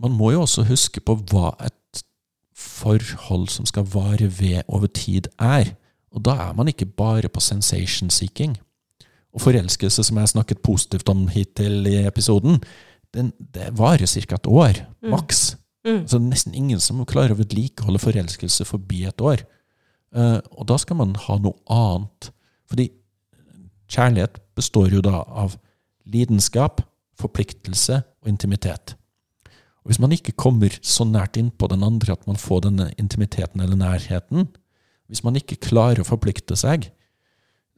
man 0.00 0.14
må 0.16 0.30
jo 0.32 0.44
også 0.46 0.64
huske 0.68 1.02
på 1.04 1.18
hva 1.28 1.52
et 1.60 2.02
forhold 2.56 3.50
som 3.52 3.66
skal 3.68 3.88
vare 3.92 4.28
ved 4.40 4.62
over 4.68 4.88
tid, 4.92 5.28
er. 5.40 5.74
Og 6.10 6.24
da 6.26 6.36
er 6.48 6.56
man 6.56 6.68
ikke 6.70 6.88
bare 6.88 7.28
på 7.28 7.42
sensation 7.42 8.10
seeking. 8.10 8.56
Og 9.34 9.44
forelskelse, 9.44 10.04
som 10.04 10.16
jeg 10.16 10.26
har 10.26 10.32
snakket 10.32 10.62
positivt 10.66 11.08
om 11.12 11.28
hittil 11.30 11.86
i 11.86 12.00
episoden, 12.06 12.58
den, 13.14 13.32
det 13.54 13.70
varer 13.78 14.06
ca. 14.06 14.34
et 14.34 14.46
år, 14.46 14.82
maks. 15.02 15.56
Mm. 15.86 16.02
Så 16.06 16.18
det 16.18 16.24
er 16.24 16.30
nesten 16.30 16.54
ingen 16.54 16.80
som 16.82 17.02
klarer 17.08 17.34
å 17.34 17.40
vedlikeholde 17.40 18.02
forelskelse 18.02 18.66
forbi 18.68 19.04
et 19.08 19.20
år. 19.20 19.44
Eh, 20.16 20.38
og 20.56 20.66
da 20.70 20.78
skal 20.80 20.98
man 21.00 21.16
ha 21.26 21.38
noe 21.42 21.58
annet. 21.70 22.30
Fordi 22.70 22.88
kjærlighet 23.90 24.40
består 24.58 24.94
jo 24.94 25.02
da 25.04 25.22
av 25.24 25.56
lidenskap, 26.10 26.82
forpliktelse 27.20 28.00
og 28.22 28.30
intimitet. 28.30 28.94
Og 29.84 29.92
hvis 29.92 30.00
man 30.02 30.12
ikke 30.14 30.36
kommer 30.36 30.72
så 30.84 31.06
nært 31.08 31.38
innpå 31.40 31.68
den 31.70 31.84
andre 31.84 32.14
at 32.14 32.26
man 32.28 32.40
får 32.40 32.66
denne 32.66 32.90
intimiteten 33.00 33.62
eller 33.62 33.78
nærheten, 33.80 34.48
hvis 35.10 35.24
man 35.26 35.36
ikke 35.38 35.60
klarer 35.60 36.02
å 36.02 36.06
forplikte 36.08 36.56
seg, 36.58 36.90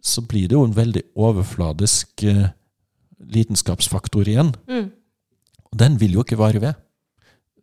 så 0.03 0.25
blir 0.27 0.49
det 0.51 0.57
jo 0.57 0.65
en 0.67 0.77
veldig 0.77 1.05
overfladisk 1.15 2.25
eh, 2.27 2.51
lidenskapsfaktor 3.23 4.29
igjen. 4.29 4.51
Mm. 4.67 4.91
Og 5.71 5.79
den 5.79 5.99
vil 6.01 6.19
jo 6.19 6.25
ikke 6.27 6.41
vare 6.41 6.61
ved. 6.63 6.81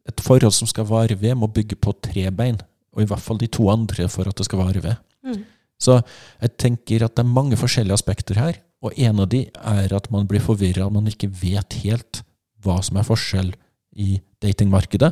Et 0.08 0.24
forhold 0.24 0.56
som 0.56 0.70
skal 0.70 0.88
vare 0.90 1.20
ved, 1.20 1.36
må 1.38 1.52
bygge 1.52 1.78
på 1.78 1.94
tre 2.02 2.30
bein, 2.34 2.58
og 2.96 3.04
i 3.04 3.08
hvert 3.10 3.24
fall 3.24 3.40
de 3.42 3.50
to 3.52 3.70
andre 3.72 4.08
for 4.12 4.30
at 4.30 4.38
det 4.38 4.48
skal 4.48 4.62
vare 4.64 4.84
ved. 4.84 4.98
Mm. 5.26 5.44
Så 5.80 6.00
jeg 6.42 6.56
tenker 6.60 7.06
at 7.06 7.16
det 7.16 7.24
er 7.24 7.38
mange 7.38 7.60
forskjellige 7.60 7.96
aspekter 7.96 8.40
her, 8.40 8.60
og 8.84 8.96
en 8.96 9.24
av 9.24 9.30
de 9.32 9.46
er 9.48 9.94
at 9.96 10.10
man 10.12 10.28
blir 10.28 10.44
forvirra, 10.44 10.90
man 10.92 11.08
ikke 11.12 11.32
vet 11.42 11.80
helt 11.84 12.22
hva 12.64 12.80
som 12.84 13.00
er 13.00 13.08
forskjell 13.08 13.54
i 14.00 14.20
datingmarkedet. 14.44 15.12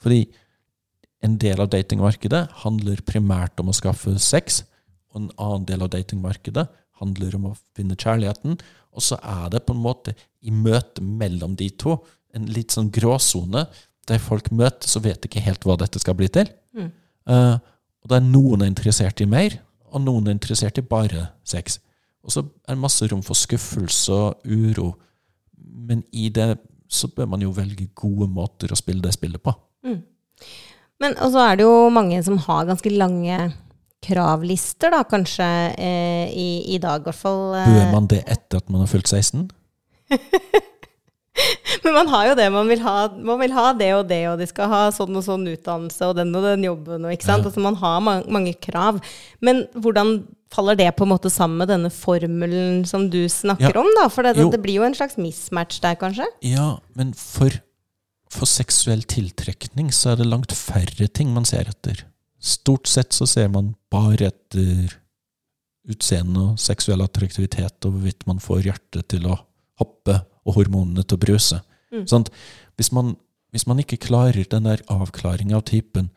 Fordi 0.00 0.24
en 1.24 1.36
del 1.40 1.60
av 1.62 1.70
datingmarkedet 1.72 2.42
handler 2.62 3.04
primært 3.08 3.60
om 3.60 3.72
å 3.72 3.76
skaffe 3.76 4.16
sex, 4.22 4.64
og 5.12 5.22
en 5.22 5.30
annen 5.40 5.68
del 5.68 5.84
av 5.84 5.92
datingmarkedet 5.94 6.66
handler 7.00 7.36
om 7.38 7.50
å 7.50 7.56
finne 7.76 7.96
kjærligheten. 7.96 8.58
Og 8.96 9.04
så 9.04 9.18
er 9.20 9.48
det 9.52 9.64
på 9.66 9.74
en 9.76 9.82
måte 9.84 10.16
i 10.44 10.52
møtet 10.52 11.02
mellom 11.04 11.56
de 11.56 11.68
to 11.80 11.98
en 12.36 12.48
litt 12.52 12.74
sånn 12.74 12.92
gråsone, 12.92 13.64
der 14.06 14.22
folk 14.22 14.52
møtes 14.54 14.94
og 14.98 15.06
vet 15.08 15.24
ikke 15.26 15.42
helt 15.42 15.64
hva 15.66 15.78
dette 15.80 16.00
skal 16.02 16.16
bli 16.18 16.28
til. 16.32 16.48
Mm. 17.26 17.34
Eh, 17.34 17.58
og 18.06 18.12
der 18.12 18.22
noen 18.22 18.62
er 18.62 18.70
interessert 18.70 19.20
i 19.20 19.26
mer, 19.26 19.58
og 19.90 20.04
noen 20.04 20.28
er 20.28 20.36
interessert 20.36 20.78
i 20.78 20.84
bare 20.86 21.28
sex. 21.46 21.80
Og 22.26 22.34
så 22.34 22.42
er 22.42 22.74
det 22.74 22.82
masse 22.82 23.06
rom 23.10 23.22
for 23.26 23.38
skuffelse 23.38 24.14
og 24.14 24.46
uro. 24.46 24.92
Men 25.58 26.04
i 26.12 26.28
det 26.30 26.56
så 26.88 27.08
bør 27.10 27.26
man 27.32 27.42
jo 27.42 27.50
velge 27.54 27.88
gode 27.98 28.28
måter 28.30 28.70
å 28.70 28.78
spille 28.78 29.02
det 29.02 29.14
spillet 29.16 29.42
på. 29.42 29.54
Men 31.02 31.16
og 31.20 31.32
så 31.34 31.42
er 31.44 31.58
det 31.58 31.66
jo 31.66 31.88
mange 31.92 32.22
som 32.24 32.38
har 32.46 32.66
ganske 32.68 32.90
lange 32.94 33.52
kravlister, 34.06 34.92
da, 34.94 35.02
kanskje, 35.08 35.46
eh, 35.82 36.30
i, 36.30 36.48
i 36.76 36.78
dag 36.78 37.02
i 37.02 37.08
hvert 37.08 37.18
fall. 37.18 37.56
eh. 37.58 37.66
Bør 37.74 37.92
man 37.96 38.06
det 38.12 38.22
etter 38.30 38.60
at 38.62 38.70
man 38.70 38.84
har 38.84 38.90
fylt 38.90 39.10
16? 39.10 39.48
Men 41.84 41.94
man 41.94 42.08
har 42.10 42.30
jo 42.30 42.34
det, 42.38 42.46
man 42.54 42.70
vil 42.70 42.80
ha, 42.82 42.94
man 43.12 43.38
vil 43.42 43.52
ha 43.54 43.66
det 43.76 43.90
og 43.96 44.06
det, 44.10 44.22
og 44.30 44.40
de 44.40 44.46
skal 44.48 44.70
ha 44.72 44.80
sånn 44.94 45.18
og 45.18 45.24
sånn 45.26 45.44
utdannelse, 45.52 46.08
og 46.08 46.16
den 46.18 46.32
og 46.34 46.46
den 46.46 46.64
jobben, 46.66 47.04
og 47.04 47.12
ikke 47.14 47.28
sant. 47.28 47.44
Ja. 47.44 47.50
Altså 47.50 47.62
man 47.64 47.76
har 47.82 48.00
mange, 48.04 48.24
mange 48.32 48.54
krav. 48.62 48.98
Men 49.44 49.64
hvordan 49.76 50.16
faller 50.54 50.78
det 50.78 50.88
på 50.96 51.04
en 51.04 51.10
måte 51.12 51.30
sammen 51.32 51.58
med 51.60 51.68
denne 51.72 51.90
formelen 51.92 52.84
som 52.88 53.08
du 53.12 53.24
snakker 53.30 53.74
Ja. 53.74 53.80
om, 53.82 53.88
da? 53.98 54.08
For 54.12 54.24
det, 54.26 54.36
det 54.54 54.60
blir 54.62 54.78
jo 54.80 54.86
en 54.86 54.94
slags 54.96 55.18
mismatch 55.20 55.80
der, 55.84 55.98
kanskje? 56.00 56.26
Ja, 56.46 56.76
men 56.96 57.12
for, 57.18 57.50
for 58.32 58.48
seksuell 58.50 59.02
tiltrekning 59.04 59.90
så 59.94 60.14
er 60.14 60.22
det 60.22 60.30
langt 60.30 60.54
færre 60.56 61.08
ting 61.12 61.34
man 61.36 61.44
ser 61.48 61.68
etter. 61.68 62.04
Stort 62.40 62.86
sett 62.88 63.12
så 63.16 63.26
ser 63.28 63.50
man 63.52 63.74
bare 63.92 64.30
etter 64.32 64.94
utseende 65.90 66.52
og 66.52 66.58
seksuell 66.62 67.02
attraktivitet, 67.04 67.76
og 67.86 67.92
hvorvidt 67.94 68.24
man 68.26 68.40
får 68.42 68.64
hjertet 68.70 69.06
til 69.12 69.28
å 69.30 69.36
hoppe 69.82 70.20
og 70.46 70.58
hormonene 70.58 71.04
til 71.04 71.18
å 71.18 71.22
brøse. 71.22 71.60
Mm. 71.94 72.04
Sånn 72.10 72.26
hvis 72.78 72.92
man, 72.94 73.14
hvis 73.54 73.66
man 73.68 73.80
ikke 73.82 74.00
klarer 74.06 74.46
den 74.50 74.68
der 74.68 74.82
avklaringa 74.92 75.58
av 75.60 75.66
typen 75.70 76.10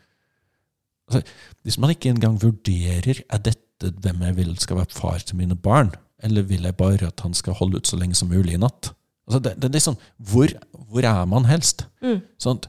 altså, 1.07 1.21
Hvis 1.63 1.77
man 1.79 1.93
ikke 1.93 2.09
engang 2.09 2.39
vurderer 2.41 3.21
er 3.21 3.43
dette 3.45 3.91
hvem 4.01 4.23
jeg 4.25 4.37
vil 4.39 4.55
skal 4.59 4.81
være 4.81 4.97
far 4.97 5.21
til 5.23 5.37
mine 5.39 5.55
barn, 5.55 5.93
eller 6.19 6.43
vil 6.49 6.65
jeg 6.67 6.75
bare 6.75 7.07
at 7.07 7.21
han 7.23 7.37
skal 7.37 7.55
holde 7.55 7.79
ut 7.79 7.87
så 7.87 7.99
lenge 7.99 8.17
som 8.17 8.31
mulig 8.31 8.57
i 8.57 8.61
natt? 8.61 8.91
Altså, 9.29 9.39
det, 9.45 9.53
det 9.61 9.69
er 9.69 9.75
litt 9.77 9.85
sånn, 9.85 10.01
hvor, 10.17 10.51
hvor 10.89 11.05
er 11.05 11.21
man 11.29 11.47
helst? 11.47 11.85
Mm. 12.03 12.19
Sånn 12.41 12.59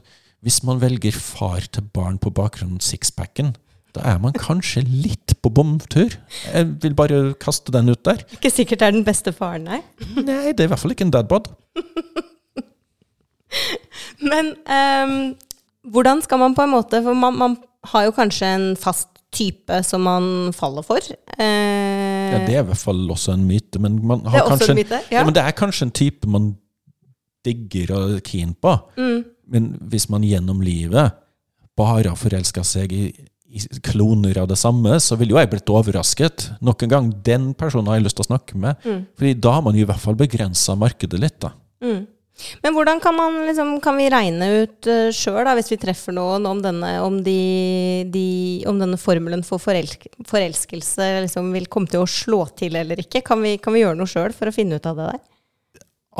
hvis 0.41 0.61
man 0.65 0.79
velger 0.81 1.13
far 1.13 1.65
til 1.69 1.85
barn 1.93 2.17
på 2.21 2.31
bakgrunn 2.33 2.77
av 2.79 2.85
sixpacken, 2.85 3.53
da 3.95 4.03
er 4.13 4.19
man 4.23 4.33
kanskje 4.37 4.83
litt 4.87 5.33
på 5.43 5.49
bomtur. 5.51 6.13
Jeg 6.53 6.67
vil 6.83 6.93
bare 6.95 7.33
kaste 7.41 7.73
den 7.75 7.89
ut 7.91 8.03
der. 8.07 8.21
Ikke 8.37 8.51
sikkert 8.53 8.79
det 8.83 8.87
er 8.87 8.95
den 8.95 9.05
beste 9.07 9.33
faren, 9.35 9.65
nei. 9.67 9.81
Nei, 10.21 10.51
det 10.53 10.63
er 10.63 10.69
i 10.69 10.71
hvert 10.71 10.79
fall 10.83 10.93
ikke 10.95 11.07
en 11.09 11.13
dadbod. 11.15 11.49
Men 14.31 14.53
um, 14.69 15.15
hvordan 15.91 16.21
skal 16.23 16.39
man 16.39 16.53
på 16.55 16.63
en 16.63 16.71
måte 16.75 17.01
For 17.03 17.17
man, 17.17 17.35
man 17.41 17.55
har 17.91 18.05
jo 18.07 18.13
kanskje 18.15 18.47
en 18.55 18.67
fast 18.79 19.09
type 19.33 19.79
som 19.87 20.03
man 20.05 20.25
faller 20.53 20.83
for. 20.85 20.99
Eh, 21.39 22.31
Ja, 22.31 22.39
det 22.45 22.55
er 22.55 22.61
i 22.61 22.67
hvert 22.67 22.79
fall 22.83 22.99
også 23.11 23.33
en 23.33 23.45
myte, 23.47 23.79
men 23.79 23.97
man 24.07 24.21
det 24.25 24.33
er 24.33 24.41
også 24.43 24.51
kanskje 24.57 24.71
en 24.73 24.79
myte. 24.81 24.99
ja. 25.11 25.17
Ja. 25.17 25.23
men 25.27 25.35
det 25.35 25.43
er 25.43 25.55
kanskje 25.55 25.85
en 25.87 25.93
type 25.95 26.27
man 26.27 26.49
digger 27.47 27.93
og 27.95 28.11
er 28.17 28.21
keen 28.27 28.53
på. 28.53 28.75
Mm. 28.99 29.23
Men 29.51 29.69
hvis 29.91 30.09
man 30.11 30.23
gjennom 30.27 30.61
livet 30.63 31.15
bare 31.79 32.09
har 32.11 32.19
forelska 32.19 32.63
seg 32.67 32.91
i 32.93 33.05
kloner 33.83 34.37
av 34.41 34.47
det 34.51 34.57
samme, 34.59 34.95
så 35.03 35.17
ville 35.19 35.35
jo 35.35 35.41
jeg 35.41 35.51
blitt 35.51 35.71
overrasket. 35.71 36.47
Nok 36.63 36.85
en 36.85 36.93
gang, 36.93 37.11
den 37.25 37.51
personen 37.57 37.91
har 37.91 37.99
jeg 37.99 38.07
lyst 38.07 38.19
til 38.19 38.25
å 38.25 38.31
snakke 38.31 38.59
med. 38.59 38.79
Mm. 38.85 39.03
Fordi 39.19 39.35
da 39.43 39.57
har 39.57 39.65
man 39.65 39.77
i 39.77 39.85
hvert 39.87 40.03
fall 40.03 40.17
begrensa 40.19 40.77
markedet 40.79 41.19
litt. 41.21 41.39
da. 41.43 41.53
Mm. 41.83 42.05
Men 42.63 42.73
hvordan 42.73 43.01
kan, 43.03 43.15
man, 43.15 43.35
liksom, 43.47 43.73
kan 43.83 43.97
vi 43.99 44.09
regne 44.11 44.47
ut 44.63 44.89
uh, 44.89 45.09
sjøl, 45.13 45.45
hvis 45.57 45.71
vi 45.73 45.79
treffer 45.81 46.15
noen, 46.15 46.45
om 46.49 46.61
denne, 46.63 46.93
om 47.03 47.19
de, 47.25 47.41
de, 48.13 48.27
om 48.69 48.79
denne 48.81 48.99
formelen 49.01 49.43
for 49.45 49.61
forelsk, 49.61 50.07
forelskelse 50.29 51.09
liksom, 51.27 51.51
vil 51.55 51.67
komme 51.71 51.91
til 51.91 52.05
å 52.05 52.09
slå 52.09 52.45
til 52.57 52.79
eller 52.79 53.03
ikke? 53.03 53.23
Kan 53.27 53.43
vi, 53.45 53.57
kan 53.61 53.75
vi 53.75 53.83
gjøre 53.83 53.99
noe 53.99 54.09
sjøl 54.09 54.33
for 54.37 54.49
å 54.49 54.55
finne 54.55 54.79
ut 54.79 54.89
av 54.89 54.97
det 54.97 55.11
der? 55.11 55.21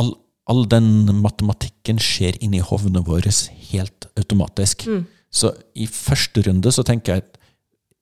All, 0.02 0.14
all 0.52 0.68
den 0.70 1.10
matematikken 1.24 2.00
skjer 2.02 2.38
inni 2.44 2.62
hovene 2.64 3.04
våre 3.08 3.34
helt 3.72 4.08
automatisk. 4.20 4.86
Mm. 4.88 5.04
Så 5.32 5.54
i 5.80 5.88
første 5.88 6.44
runde 6.48 6.74
så 6.76 6.84
tenker 6.88 7.16
jeg 7.16 7.26
at 7.26 7.38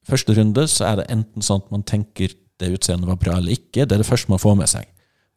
første 0.09 0.33
runde 0.37 0.65
så 0.71 0.87
er 0.89 1.01
det 1.01 1.09
enten 1.13 1.45
sånn 1.45 1.61
at 1.61 1.73
man 1.73 1.85
tenker 1.87 2.33
det 2.59 2.73
utseendet 2.75 3.07
var 3.07 3.19
bra 3.21 3.37
eller 3.37 3.55
ikke. 3.55 3.85
Det 3.85 3.95
er 3.95 4.01
det 4.01 4.09
første 4.09 4.31
man 4.31 4.41
får 4.41 4.57
med 4.59 4.71
seg. 4.71 4.89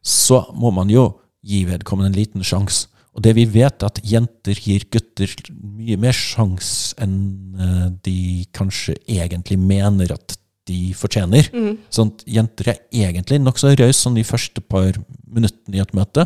Så 0.03 0.41
må 0.59 0.73
man 0.75 0.91
jo 0.91 1.11
gi 1.47 1.63
vedkommende 1.69 2.11
en 2.11 2.19
liten 2.19 2.47
sjanse. 2.47 2.89
Og 3.13 3.21
det 3.27 3.35
vi 3.37 3.45
vet, 3.45 3.83
er 3.83 3.91
at 3.91 4.01
jenter 4.09 4.57
gir 4.57 4.87
gutter 4.91 5.33
mye 5.53 5.99
mer 6.01 6.17
sjanse 6.17 6.97
enn 7.03 7.19
eh, 7.61 7.89
de 8.07 8.47
kanskje 8.57 8.97
egentlig 9.05 9.59
mener 9.61 10.15
at 10.15 10.39
de 10.71 10.95
fortjener. 10.97 11.51
Mm. 11.53 11.75
Sånn 11.93 12.15
at 12.15 12.25
jenter 12.39 12.73
er 12.73 12.81
egentlig 13.03 13.43
nokså 13.43 13.75
rause 13.77 13.99
sånn 13.99 14.17
de 14.17 14.25
første 14.25 14.63
par 14.65 14.97
minuttene 15.27 15.77
i 15.77 15.83
et 15.83 15.93
møte 15.97 16.25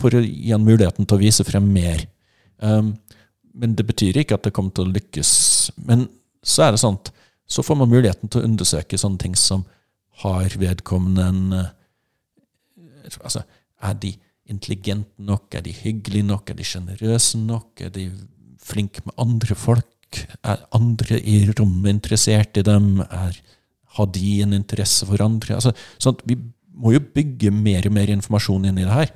for 0.00 0.16
å 0.16 0.24
gi 0.24 0.50
han 0.50 0.64
muligheten 0.66 1.06
til 1.06 1.18
å 1.18 1.22
vise 1.22 1.46
frem 1.46 1.68
mer. 1.70 2.02
Um, 2.58 2.94
men 3.54 3.76
det 3.78 3.86
betyr 3.86 4.18
ikke 4.20 4.38
at 4.38 4.46
det 4.46 4.54
kommer 4.56 4.74
til 4.74 4.88
å 4.88 4.94
lykkes. 4.94 5.30
Men 5.86 6.08
så 6.44 6.66
er 6.66 6.74
det 6.74 6.82
sånn 6.82 6.98
at 6.98 7.12
så 7.46 7.62
får 7.64 7.78
man 7.80 7.92
muligheten 7.92 8.30
til 8.30 8.40
å 8.40 8.48
undersøke 8.48 8.98
sånne 8.98 9.20
ting 9.20 9.34
som 9.38 9.64
har 10.24 10.54
vedkommende 10.60 11.30
en 11.30 11.42
eh, 11.60 11.72
Altså, 13.20 13.42
er 13.84 13.96
de 14.00 14.14
intelligente 14.48 15.20
nok? 15.20 15.52
Er 15.52 15.60
de 15.66 15.74
hyggelige 15.76 16.24
nok? 16.24 16.48
Er 16.48 16.56
de 16.56 16.64
sjenerøse 16.64 17.36
nok? 17.36 17.82
Er 17.84 17.90
de 17.92 18.06
flinke 18.64 19.02
med 19.04 19.12
andre 19.20 19.56
folk? 19.60 20.22
Er 20.40 20.62
andre 20.72 21.18
i 21.20 21.42
rommet 21.50 21.92
interessert 21.92 22.56
i 22.56 22.64
dem? 22.64 23.02
Er, 23.04 23.36
har 23.98 24.08
de 24.14 24.30
en 24.40 24.56
interesse 24.56 25.04
for 25.04 25.20
andre? 25.20 25.58
Altså, 25.58 25.74
sånn 26.00 26.16
at 26.16 26.24
vi 26.30 26.38
må 26.72 26.94
jo 26.94 27.02
bygge 27.14 27.52
mer 27.54 27.84
og 27.90 27.94
mer 27.98 28.14
informasjon 28.16 28.64
inn 28.70 28.80
i 28.80 28.88
det 28.88 28.96
her. 28.96 29.12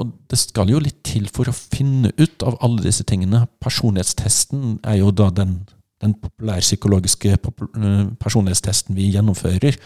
Og 0.00 0.12
det 0.32 0.38
skal 0.40 0.72
jo 0.72 0.80
litt 0.80 1.02
til 1.04 1.28
for 1.32 1.50
å 1.50 1.56
finne 1.56 2.12
ut 2.16 2.44
av 2.46 2.56
alle 2.64 2.84
disse 2.86 3.04
tingene. 3.08 3.44
Personlighetstesten 3.60 4.78
er 4.88 5.00
jo 5.02 5.12
da 5.12 5.28
den, 5.34 5.58
den 6.00 6.14
populærpsykologiske 6.16 7.34
eh, 7.36 8.04
personlighetstesten 8.20 8.96
vi 8.96 9.10
gjennomfører, 9.12 9.76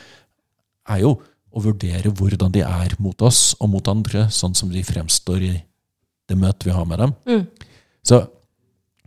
er 0.94 1.00
jo 1.03 1.16
å 1.55 1.62
vurdere 1.62 2.12
hvordan 2.14 2.53
de 2.55 2.62
er 2.66 2.94
mot 3.03 3.20
oss 3.27 3.55
og 3.61 3.70
mot 3.74 3.90
andre, 3.90 4.29
sånn 4.31 4.57
som 4.59 4.70
de 4.72 4.83
fremstår 4.87 5.46
i 5.46 5.55
det 6.31 6.38
møtet 6.38 6.68
vi 6.68 6.74
har 6.74 6.87
med 6.88 7.03
dem. 7.03 7.14
Mm. 7.29 7.70
Så, 8.05 8.20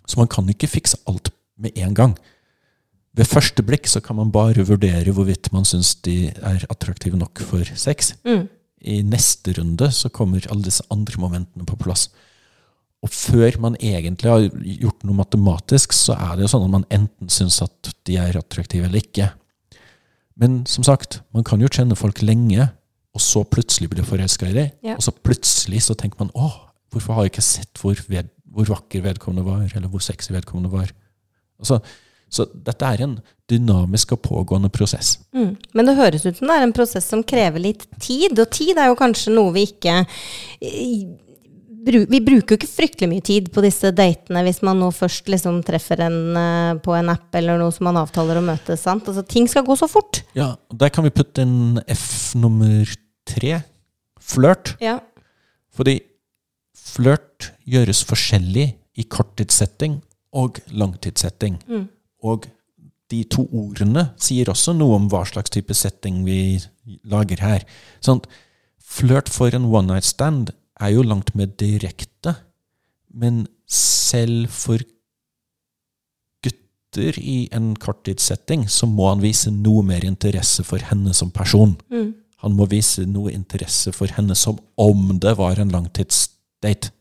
så 0.07 0.19
man 0.19 0.29
kan 0.31 0.47
ikke 0.51 0.69
fikse 0.71 0.99
alt 1.09 1.31
med 1.59 1.77
en 1.79 1.95
gang. 1.97 2.17
Ved 3.17 3.29
første 3.29 3.63
blikk 3.65 3.87
så 3.89 4.01
kan 4.03 4.19
man 4.19 4.31
bare 4.33 4.65
vurdere 4.67 5.13
hvorvidt 5.15 5.49
man 5.55 5.65
syns 5.65 5.95
de 6.05 6.27
er 6.29 6.67
attraktive 6.69 7.17
nok 7.17 7.41
for 7.47 7.65
sex. 7.79 8.13
Mm. 8.27 8.45
I 8.81 9.01
neste 9.05 9.55
runde 9.57 9.89
så 9.95 10.11
kommer 10.13 10.45
alle 10.51 10.67
disse 10.67 10.85
andre 10.93 11.19
momentene 11.21 11.65
på 11.67 11.79
plass. 11.81 12.07
Og 13.05 13.11
før 13.13 13.59
man 13.61 13.77
egentlig 13.77 14.29
har 14.29 14.45
gjort 14.81 15.05
noe 15.05 15.17
matematisk, 15.19 15.93
så 15.93 16.15
er 16.17 16.35
det 16.35 16.45
jo 16.45 16.53
sånn 16.53 16.65
at 16.65 16.73
man 16.73 16.87
enten 16.93 17.29
syns 17.31 17.59
at 17.65 17.91
de 18.09 18.17
er 18.21 18.39
attraktive 18.39 18.89
eller 18.89 19.03
ikke. 19.03 19.29
Men 20.37 20.63
som 20.69 20.85
sagt, 20.85 21.21
man 21.33 21.45
kan 21.45 21.61
jo 21.61 21.69
kjenne 21.69 21.97
folk 21.97 22.21
lenge, 22.25 22.69
og 23.17 23.23
så 23.23 23.41
plutselig 23.49 23.89
bli 23.89 24.05
forelska 24.05 24.49
i 24.49 24.55
dem. 24.55 24.73
Ja. 24.85 24.97
Og 24.97 25.05
så 25.05 25.13
plutselig 25.13 25.83
så 25.87 25.95
tenker 25.97 26.21
man 26.21 26.33
åh, 26.37 26.57
hvorfor 26.93 27.17
har 27.17 27.25
jeg 27.25 27.33
ikke 27.33 27.45
sett 27.45 27.81
hvor, 27.81 27.97
ved, 28.09 28.29
hvor 28.45 28.69
vakker 28.69 29.05
vedkommende 29.05 29.45
var, 29.45 29.63
eller 29.65 29.89
hvor 29.89 30.03
sexy 30.05 30.33
vedkommende 30.35 30.73
var. 30.73 30.91
Altså, 31.57 31.79
så 32.29 32.45
dette 32.53 32.87
er 32.87 33.03
en 33.05 33.17
dynamisk 33.47 34.11
og 34.17 34.21
pågående 34.25 34.69
prosess. 34.73 35.15
Mm. 35.35 35.53
Men 35.73 35.87
det 35.87 35.95
høres 35.99 36.25
ut 36.25 36.35
som 36.39 36.49
det 36.49 36.57
er 36.57 36.65
en 36.65 36.75
prosess 36.75 37.07
som 37.07 37.23
krever 37.23 37.63
litt 37.63 37.85
tid, 38.03 38.35
og 38.35 38.51
tid 38.51 38.75
er 38.75 38.91
jo 38.91 38.99
kanskje 38.99 39.33
noe 39.35 39.53
vi 39.55 39.63
ikke 39.69 40.01
eh, 40.01 41.07
Vi 41.87 42.19
bruker 42.19 42.51
jo 42.51 42.57
ikke 42.59 42.67
fryktelig 42.67 43.07
mye 43.07 43.23
tid 43.23 43.47
på 43.55 43.63
disse 43.63 43.93
datene 43.95 44.41
hvis 44.43 44.59
man 44.67 44.81
nå 44.81 44.89
først 44.91 45.29
liksom 45.31 45.61
treffer 45.67 46.03
en 46.03 46.19
eh, 46.35 46.73
på 46.83 46.95
en 46.97 47.13
app 47.13 47.37
eller 47.39 47.61
noe 47.61 47.71
som 47.71 47.87
man 47.87 48.01
avtaler 48.03 48.41
å 48.41 48.43
møtes. 48.43 48.83
sant? 48.83 49.07
Altså, 49.07 49.23
ting 49.23 49.47
skal 49.47 49.63
gå 49.67 49.77
så 49.79 49.87
fort. 49.87 50.25
Ja, 50.35 50.55
og 50.67 50.81
Der 50.83 50.91
kan 50.91 51.07
vi 51.07 51.15
putte 51.15 51.47
inn 51.47 51.79
F 51.87 52.35
nummer 52.35 52.83
tre. 53.27 53.61
Flørt. 54.19 54.75
Ja. 54.83 54.99
Fordi 55.71 56.01
flørt 56.75 57.53
gjøres 57.63 58.03
forskjellig 58.07 58.73
i 58.97 59.05
korttidssetting 59.07 60.01
og 60.35 60.59
langtidssetting. 60.75 61.61
Mm. 61.69 61.85
Og 62.25 62.47
de 63.11 63.21
to 63.31 63.45
ordene 63.55 64.09
sier 64.19 64.49
også 64.51 64.73
noe 64.75 64.97
om 64.97 65.07
hva 65.11 65.23
slags 65.27 65.53
type 65.53 65.75
setting 65.77 66.23
vi 66.27 66.59
lager 67.07 67.41
her. 67.43 67.63
Sånn, 68.03 68.21
flørt 68.77 69.31
for 69.31 69.53
en 69.55 69.69
one 69.71 69.93
night 69.93 70.07
stand 70.07 70.51
er 70.81 70.93
jo 70.93 71.05
langt 71.07 71.33
mer 71.37 71.49
direkte, 71.59 72.35
men 73.07 73.45
selv 73.67 74.51
for 74.53 74.83
gutter 76.43 77.17
i 77.19 77.47
en 77.55 77.73
korttidssetting 77.79 78.67
så 78.71 78.89
må 78.89 79.09
han 79.11 79.23
vise 79.23 79.51
noe 79.53 79.83
mer 79.87 80.05
interesse 80.07 80.65
for 80.67 80.83
henne 80.83 81.15
som 81.15 81.31
person. 81.33 81.75
Mm. 81.91 82.13
Han 82.45 82.53
må 82.57 82.67
vise 82.69 83.07
noe 83.09 83.33
interesse 83.33 83.91
for 83.95 84.11
henne 84.13 84.35
som 84.37 84.59
om 84.77 85.17
det 85.21 85.33
var 85.39 85.59
en 85.59 85.73
langtidsdate. 85.73 86.91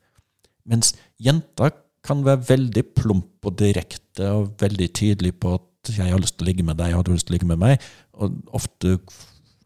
Mens 0.67 0.95
jenta 1.23 1.71
kan 2.07 2.25
være 2.27 2.45
veldig 2.49 2.85
plump 2.97 3.49
og 3.49 3.57
direkte 3.61 4.31
og 4.33 4.55
veldig 4.61 4.89
tydelig 4.95 5.35
på 5.41 5.57
at 5.59 5.93
'jeg 5.93 6.11
har 6.11 6.19
lyst 6.19 6.39
til 6.39 6.47
å 6.47 6.49
ligge 6.49 6.65
med 6.67 6.79
deg, 6.79 6.95
har 6.95 7.03
du 7.03 7.13
lyst 7.13 7.27
til 7.27 7.35
å 7.35 7.37
ligge 7.37 7.47
med 7.47 7.59
meg?' 7.59 7.81
Og 8.15 8.33
ofte 8.53 8.99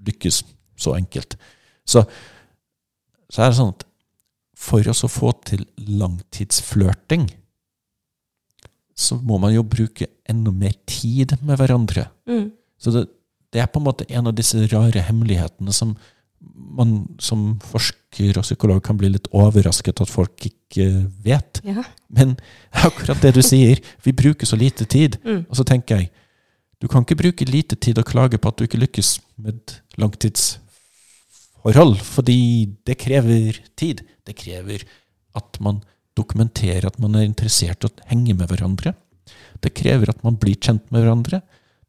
lykkes 0.07 0.42
så 0.76 0.94
enkelt. 0.96 1.37
Så, 1.87 2.05
så 3.31 3.42
er 3.42 3.50
det 3.50 3.57
sånn 3.57 3.74
at 3.74 3.85
for 4.61 4.88
oss 4.88 5.05
å 5.05 5.09
få 5.09 5.33
til 5.48 5.64
langtidsflørting, 5.76 7.31
så 8.96 9.16
må 9.16 9.38
man 9.40 9.55
jo 9.55 9.64
bruke 9.64 10.11
enda 10.29 10.53
mer 10.53 10.74
tid 10.87 11.33
med 11.40 11.57
hverandre. 11.57 12.11
Mm. 12.29 12.50
Så 12.76 12.92
det, 12.92 13.07
det 13.53 13.62
er 13.62 13.70
på 13.72 13.81
en 13.81 13.88
måte 13.88 14.09
en 14.12 14.29
av 14.29 14.37
disse 14.37 14.66
rare 14.68 15.00
hemmelighetene 15.07 15.72
som 15.72 15.96
man 16.40 17.03
som 17.20 17.59
forsker 17.66 18.38
og 18.38 18.46
psykolog 18.46 18.81
kan 18.85 18.98
bli 19.00 19.11
litt 19.12 19.29
overrasket 19.37 20.00
at 20.00 20.11
folk 20.11 20.46
ikke 20.48 20.87
vet. 21.24 21.61
Ja. 21.66 21.85
Men 22.09 22.37
akkurat 22.87 23.20
det 23.24 23.35
du 23.37 23.42
sier, 23.44 23.81
vi 24.05 24.14
bruker 24.16 24.48
så 24.48 24.57
lite 24.61 24.87
tid. 24.88 25.18
Mm. 25.24 25.44
Og 25.48 25.59
så 25.59 25.66
tenker 25.68 26.00
jeg, 26.00 26.11
du 26.81 26.88
kan 26.88 27.05
ikke 27.05 27.18
bruke 27.20 27.48
lite 27.48 27.76
tid 27.76 28.00
og 28.00 28.09
klage 28.09 28.40
på 28.40 28.48
at 28.48 28.57
du 28.57 28.64
ikke 28.64 28.81
lykkes 28.81 29.18
med 29.44 29.76
langtidsforhold, 30.00 31.98
fordi 32.00 32.40
det 32.88 32.96
krever 33.03 33.61
tid. 33.76 34.00
Det 34.24 34.37
krever 34.38 34.87
at 35.37 35.61
man 35.61 35.83
dokumenterer 36.16 36.88
at 36.88 36.98
man 37.03 37.18
er 37.18 37.29
interessert 37.29 37.85
i 37.85 37.90
å 37.90 38.09
henge 38.09 38.35
med 38.38 38.48
hverandre. 38.48 38.94
Det 39.61 39.74
krever 39.76 40.11
at 40.12 40.24
man 40.24 40.38
blir 40.40 40.57
kjent 40.57 40.88
med 40.88 41.05
hverandre. 41.05 41.42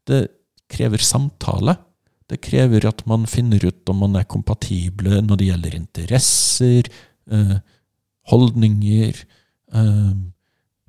Det 0.08 0.26
krever 0.72 1.00
samtale. 1.04 1.76
Det 2.32 2.40
krever 2.40 2.86
at 2.88 3.02
man 3.08 3.26
finner 3.28 3.60
ut 3.60 3.88
om 3.92 3.98
man 4.06 4.16
er 4.16 4.28
kompatible 4.28 5.20
når 5.20 5.40
det 5.40 5.48
gjelder 5.50 5.74
interesser, 5.76 6.88
eh, 7.28 7.58
holdninger, 8.32 9.18
eh, 9.74 10.14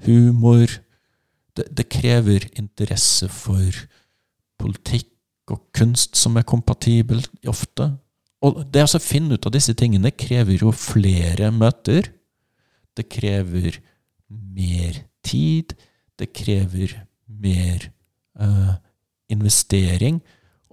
humor. 0.07 0.67
Det, 1.53 1.67
det 1.67 1.89
krever 1.91 2.47
interesse 2.55 3.27
for 3.27 3.83
politikk 4.61 5.11
og 5.51 5.59
kunst 5.75 6.15
som 6.15 6.39
er 6.39 6.47
kompatibel 6.47 7.19
ofte. 7.51 7.91
Og 8.43 8.63
det 8.71 8.85
å 8.87 9.01
finne 9.03 9.35
ut 9.35 9.45
av 9.47 9.53
disse 9.55 9.75
tingene 9.75 10.11
krever 10.15 10.63
jo 10.63 10.71
flere 10.75 11.51
møter. 11.51 12.07
Det 12.95 13.09
krever 13.11 13.79
mer 14.29 15.03
tid. 15.23 15.75
Det 16.19 16.31
krever 16.35 16.95
mer 17.27 17.89
eh, 18.39 18.73
investering. 19.31 20.21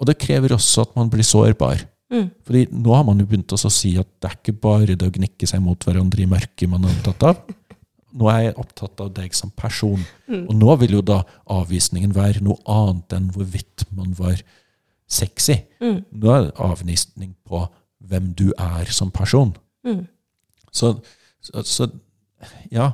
Og 0.01 0.09
det 0.09 0.19
krever 0.21 0.55
også 0.57 0.87
at 0.87 0.95
man 0.97 1.11
blir 1.13 1.27
sårbar. 1.27 1.85
Mm. 2.11 2.31
Fordi 2.47 2.65
nå 2.75 2.95
har 2.97 3.05
man 3.07 3.21
jo 3.23 3.29
begynt 3.29 3.53
å 3.55 3.71
si 3.71 3.93
at 4.01 4.09
det 4.19 4.31
er 4.31 4.39
ikke 4.39 4.57
bare 4.65 4.97
det 4.99 5.07
å 5.07 5.15
gnikke 5.15 5.47
seg 5.47 5.63
mot 5.63 5.85
hverandre 5.87 6.25
i 6.25 6.31
mørket 6.31 6.71
man 6.71 6.87
er 6.89 6.97
opptatt 6.97 7.27
av. 7.29 7.43
Nå 8.11 8.31
er 8.33 8.41
jeg 8.49 8.57
opptatt 8.59 9.03
av 9.05 9.13
deg 9.15 9.37
som 9.39 9.53
person. 9.55 10.01
Mm. 10.27 10.43
Og 10.49 10.57
nå 10.59 10.77
vil 10.83 10.97
jo 10.99 11.05
da 11.07 11.21
avvisningen 11.53 12.17
være 12.17 12.43
noe 12.43 12.59
annet 12.71 13.15
enn 13.15 13.29
hvorvidt 13.35 13.87
man 13.95 14.17
var 14.19 14.41
sexy. 15.11 15.61
Mm. 15.83 16.01
Nå 16.11 16.35
er 16.35 16.49
det 16.49 16.57
avvisning 16.67 17.37
på 17.47 17.63
hvem 18.11 18.33
du 18.35 18.49
er 18.57 18.91
som 18.95 19.13
person. 19.15 19.53
Mm. 19.87 20.07
Så, 20.73 20.97
så, 21.45 21.63
så 21.63 21.91
ja. 22.73 22.91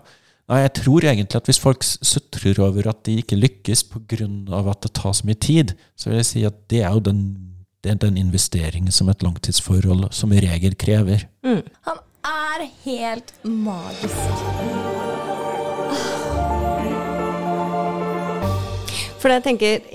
Nei, 0.47 0.61
jeg 0.63 0.75
tror 0.79 1.03
egentlig 1.03 1.41
at 1.41 1.49
hvis 1.51 1.59
folk 1.59 1.83
sutrer 1.83 2.61
over 2.63 2.87
at 2.93 3.01
de 3.09 3.17
ikke 3.19 3.39
lykkes 3.39 3.83
pga. 3.91 4.29
at 4.71 4.83
det 4.83 4.93
tar 4.95 5.13
så 5.13 5.27
mye 5.27 5.35
tid, 5.35 5.75
så 5.99 6.11
vil 6.11 6.21
jeg 6.23 6.31
si 6.31 6.45
at 6.47 6.55
det 6.71 6.83
er 6.87 6.93
jo 6.95 7.03
den, 7.03 7.21
er 7.85 7.95
den 7.95 8.17
investeringen 8.17 8.93
som 8.93 9.09
et 9.09 9.23
langtidsforhold 9.23 10.13
som 10.13 10.33
i 10.33 10.41
regel 10.41 10.79
krever. 10.79 11.27
Mm. 11.43 11.63
Han 11.91 12.03
er 12.23 12.71
helt 12.85 13.35
magisk. 13.43 15.15
For 19.27 19.35
jeg 19.35 19.43
tenker, 19.43 19.87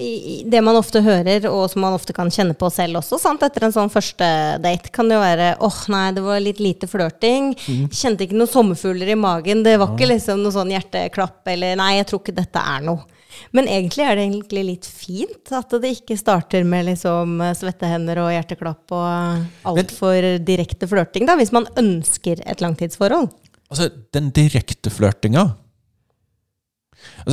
Det 0.52 0.60
man 0.60 0.76
ofte 0.76 1.00
hører, 1.00 1.46
og 1.48 1.70
som 1.72 1.86
man 1.86 1.96
ofte 1.96 2.12
kan 2.12 2.28
kjenne 2.28 2.52
på 2.52 2.68
selv 2.74 3.00
også, 3.00 3.16
sant? 3.22 3.44
etter 3.48 3.64
en 3.64 3.72
sånn 3.72 3.92
første 3.92 4.28
date, 4.60 4.92
kan 4.92 5.08
det 5.08 5.16
jo 5.16 5.22
være 5.24 5.54
åh 5.64 5.78
nei, 5.94 6.10
det 6.18 6.24
var 6.26 6.42
litt 6.44 6.60
lite 6.60 6.90
flørting. 6.92 7.54
Kjente 7.96 8.26
ikke 8.26 8.36
noen 8.36 8.52
sommerfugler 8.52 9.14
i 9.14 9.16
magen. 9.16 9.64
Det 9.64 9.78
var 9.80 9.94
ikke 9.94 10.10
liksom 10.12 10.44
noe 10.44 10.52
sånn 10.52 10.74
hjerteklapp 10.76 11.48
eller 11.54 11.80
nei, 11.80 11.94
jeg 12.02 12.10
tror 12.12 12.24
ikke 12.26 12.36
dette 12.42 12.66
er 12.74 12.84
noe. 12.90 13.08
Men 13.56 13.72
egentlig 13.72 14.04
er 14.04 14.20
det 14.20 14.26
egentlig 14.28 14.66
litt 14.68 14.92
fint 14.92 15.56
at 15.56 15.80
det 15.80 15.94
ikke 15.96 16.20
starter 16.20 16.68
med 16.68 16.90
liksom 16.90 17.40
svettehender 17.56 18.20
og 18.26 18.34
hjerteklapp 18.36 18.98
og 19.00 19.72
altfor 19.72 20.28
direkte 20.44 20.92
flørting, 20.92 21.24
da, 21.30 21.40
hvis 21.40 21.56
man 21.56 21.72
ønsker 21.80 22.44
et 22.44 22.60
langtidsforhold. 22.60 23.32
Altså, 23.72 23.88
den 24.12 24.34
direkte 24.36 24.92
flørtinga 24.92 25.54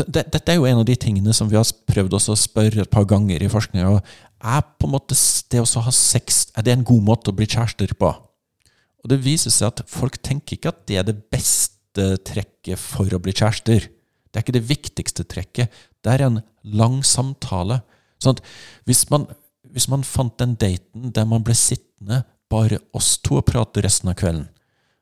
dette 0.07 0.53
er 0.53 0.59
jo 0.59 0.67
en 0.69 0.81
av 0.83 0.87
de 0.89 0.97
tingene 0.99 1.35
som 1.37 1.51
vi 1.51 1.59
har 1.59 1.69
prøvd 1.91 2.17
å 2.17 2.37
spørre 2.39 2.85
et 2.85 2.93
par 2.93 3.07
ganger 3.09 3.43
i 3.43 3.51
forskninga. 3.51 3.99
Er 4.39 4.65
på 4.79 4.89
en 4.89 4.95
måte 4.95 5.17
det 5.51 5.63
å 5.63 5.85
ha 5.85 5.95
sex 5.95 6.47
er 6.57 6.67
det 6.67 6.75
en 6.77 6.87
god 6.87 7.05
måte 7.11 7.33
å 7.33 7.37
bli 7.37 7.49
kjærester 7.49 7.95
på? 7.99 8.13
Og 9.03 9.13
det 9.13 9.21
viser 9.25 9.55
seg 9.55 9.71
at 9.71 9.85
folk 9.91 10.19
tenker 10.25 10.59
ikke 10.59 10.73
at 10.73 10.83
det 10.91 10.99
er 11.01 11.07
det 11.09 11.17
beste 11.31 12.09
trekket 12.27 12.79
for 12.81 13.11
å 13.15 13.21
bli 13.23 13.35
kjærester. 13.35 13.89
Det 14.29 14.37
er 14.37 14.45
ikke 14.45 14.59
det 14.59 14.69
viktigste 14.69 15.27
trekket. 15.27 15.79
Det 16.05 16.15
er 16.15 16.27
en 16.27 16.41
lang 16.63 17.01
samtale. 17.07 17.81
Sånn 18.23 18.37
at 18.37 18.43
hvis 18.89 19.05
man, 19.13 19.27
hvis 19.73 19.89
man 19.91 20.07
fant 20.07 20.37
den 20.43 20.57
daten 20.59 21.13
der 21.15 21.29
man 21.29 21.47
ble 21.47 21.57
sittende 21.59 22.25
bare 22.49 22.81
oss 22.97 23.17
to 23.23 23.39
og 23.39 23.47
prate 23.49 23.83
resten 23.85 24.11
av 24.11 24.19
kvelden, 24.19 24.49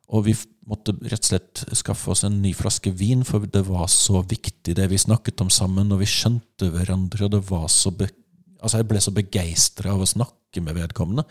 og 0.06 0.26
vi 0.28 0.34
måtte 0.66 0.94
rett 1.06 1.24
og 1.24 1.28
slett 1.30 1.62
skaffe 1.78 2.12
oss 2.12 2.22
en 2.26 2.38
ny 2.42 2.52
flaske 2.54 2.92
vin, 2.94 3.24
for 3.26 3.46
det 3.50 3.64
var 3.66 3.88
så 3.90 4.22
viktig 4.26 4.76
det 4.78 4.86
vi 4.90 5.00
snakket 5.00 5.42
om 5.42 5.50
sammen, 5.50 5.90
og 5.94 6.02
vi 6.02 6.10
skjønte 6.10 6.70
hverandre, 6.74 7.26
og 7.26 7.34
det 7.34 7.42
var 7.48 7.66
så 7.72 7.92
altså 7.96 8.80
jeg 8.80 8.88
ble 8.90 9.02
så 9.02 9.14
begeistra 9.14 9.92
av 9.94 10.02
å 10.02 10.08
snakke 10.08 10.62
med 10.64 10.78
vedkommende, 10.78 11.26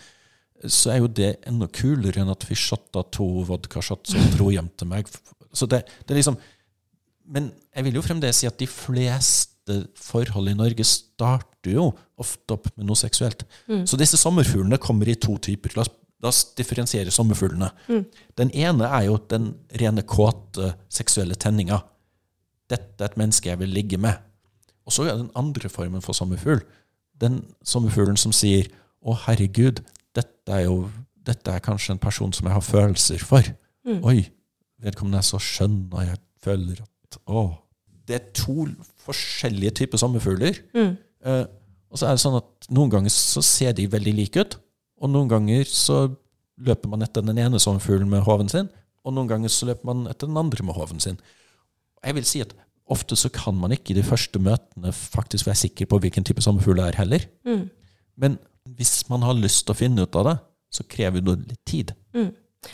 så 0.71 0.93
er 0.93 1.01
jo 1.01 1.11
det 1.11 1.31
enda 1.47 1.67
kulere 1.71 2.21
enn 2.21 2.31
at 2.31 2.45
vi 2.47 2.57
shotta 2.57 3.03
to 3.13 3.27
vodkashots 3.47 4.15
og 4.15 4.29
dro 4.37 4.51
hjem 4.53 4.69
til 4.79 4.89
meg. 4.91 5.09
Så 5.55 5.67
det, 5.71 5.83
det 6.03 6.13
er 6.13 6.19
liksom 6.19 6.39
Men 7.25 7.47
jeg 7.73 7.87
vil 7.87 7.95
jo 7.97 8.03
fremdeles 8.05 8.37
si 8.37 8.45
at 8.45 8.59
de 8.59 8.67
fleste 8.69 9.79
forhold 9.97 10.51
i 10.51 10.57
Norge 10.57 10.83
starter 10.85 11.71
jo 11.73 11.87
ofte 12.21 12.53
opp 12.53 12.67
med 12.75 12.85
noe 12.85 12.99
seksuelt. 12.99 13.41
Så 13.89 13.97
disse 13.97 14.19
sommerfuglene 14.21 14.77
kommer 14.77 15.09
i 15.09 15.15
to 15.17 15.33
typer. 15.41 15.73
La 15.73 15.81
oss, 15.81 15.89
la 16.25 16.31
oss 16.33 16.41
differensiere 16.57 17.13
sommerfuglene. 17.13 17.69
Den 18.37 18.51
ene 18.51 18.89
er 18.89 19.05
jo 19.07 19.19
den 19.31 19.51
rene 19.77 20.03
kåte 20.09 20.73
seksuelle 20.89 21.37
tenninga. 21.37 21.83
Dette 22.69 22.97
er 23.03 23.11
et 23.11 23.19
menneske 23.21 23.51
jeg 23.51 23.61
vil 23.61 23.69
ligge 23.69 24.01
med. 24.01 24.17
Og 24.85 24.93
så 24.93 25.05
er 25.05 25.19
den 25.19 25.29
andre 25.37 25.69
formen 25.69 26.01
for 26.01 26.17
sommerfugl 26.17 26.65
den 27.21 27.41
sommerfuglen 27.63 28.17
som 28.17 28.33
sier 28.35 28.67
'Å, 29.05 29.15
herregud, 29.27 29.81
dette 30.15 30.51
er 30.51 30.65
jo 30.65 30.89
dette 31.25 31.51
er 31.51 31.59
kanskje 31.59 31.91
en 31.91 31.99
person 31.99 32.33
som 32.33 32.45
jeg 32.47 32.53
har 32.53 32.61
følelser 32.61 33.17
for'. 33.17 33.53
Oi, 34.03 34.29
vedkommende 34.81 35.17
er 35.17 35.25
så 35.25 35.37
skjønn, 35.37 35.89
og 35.93 36.01
jeg 36.05 36.17
føler 36.41 36.81
at 36.81 37.17
Å. 37.27 37.57
Det 38.07 38.15
er 38.15 38.33
to 38.33 38.67
forskjellige 39.05 39.71
typer 39.71 39.97
sommerfugler. 39.97 40.59
Eh, 41.25 41.45
og 41.89 41.97
så 41.97 42.07
er 42.07 42.11
det 42.11 42.19
sånn 42.21 42.37
at 42.37 42.67
noen 42.69 42.91
ganger 42.91 43.09
så 43.09 43.41
ser 43.41 43.71
de 43.73 43.87
veldig 43.87 44.13
like 44.13 44.39
ut, 44.39 44.57
og 45.01 45.11
noen 45.11 45.31
ganger 45.31 45.67
så 45.69 46.05
løper 46.65 46.91
man 46.91 47.03
etter 47.03 47.25
den 47.25 47.39
ene 47.41 47.59
sommerfuglen 47.59 48.09
med 48.11 48.23
hoven 48.27 48.51
sin, 48.51 48.69
og 49.05 49.13
noen 49.15 49.29
ganger 49.29 49.51
så 49.51 49.67
løper 49.69 49.89
man 49.89 50.05
etter 50.11 50.29
den 50.29 50.39
andre 50.39 50.65
med 50.65 50.77
hoven 50.77 51.01
sin. 51.03 51.19
Jeg 52.05 52.15
vil 52.17 52.27
si 52.27 52.41
at 52.45 52.53
ofte 52.91 53.17
så 53.17 53.31
kan 53.33 53.57
man 53.57 53.73
ikke 53.73 53.93
i 53.93 53.97
de 53.97 54.05
første 54.05 54.39
møtene 54.39 54.93
faktisk 54.95 55.47
være 55.49 55.63
sikker 55.65 55.89
på 55.89 55.99
hvilken 56.03 56.25
type 56.27 56.43
sommerfugl 56.45 56.79
det 56.79 56.87
er 56.91 56.99
heller. 57.01 57.27
Men 58.15 58.37
hvis 58.77 59.03
man 59.09 59.25
har 59.25 59.37
lyst 59.37 59.65
til 59.65 59.75
å 59.75 59.77
finne 59.77 60.05
ut 60.05 60.17
av 60.21 60.29
det, 60.29 60.35
så 60.73 60.85
krever 60.89 61.23
det 61.25 61.37
litt 61.49 61.63
tid. 61.67 61.93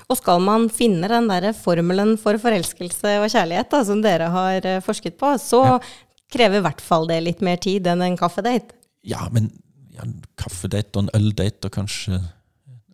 Og 0.07 0.19
skal 0.19 0.39
man 0.43 0.69
finne 0.71 1.09
den 1.11 1.27
der 1.27 1.49
formelen 1.57 2.15
for 2.21 2.39
forelskelse 2.39 3.17
og 3.19 3.31
kjærlighet 3.33 3.71
da, 3.73 3.81
som 3.87 4.03
dere 4.03 4.29
har 4.31 4.67
eh, 4.67 4.83
forsket 4.83 5.17
på, 5.19 5.33
så 5.41 5.81
krever 6.31 6.61
i 6.61 6.63
hvert 6.63 6.83
fall 6.83 7.09
det 7.09 7.19
litt 7.25 7.41
mer 7.43 7.59
tid 7.59 7.89
enn 7.91 8.03
en 8.05 8.15
kaffedate. 8.19 8.77
Ja, 9.03 9.25
men 9.33 9.49
ja, 9.91 10.05
en 10.05 10.19
kaffedate 10.39 10.97
og 10.97 11.05
en 11.05 11.13
øldate 11.17 11.67
og 11.67 11.75
kanskje 11.75 12.19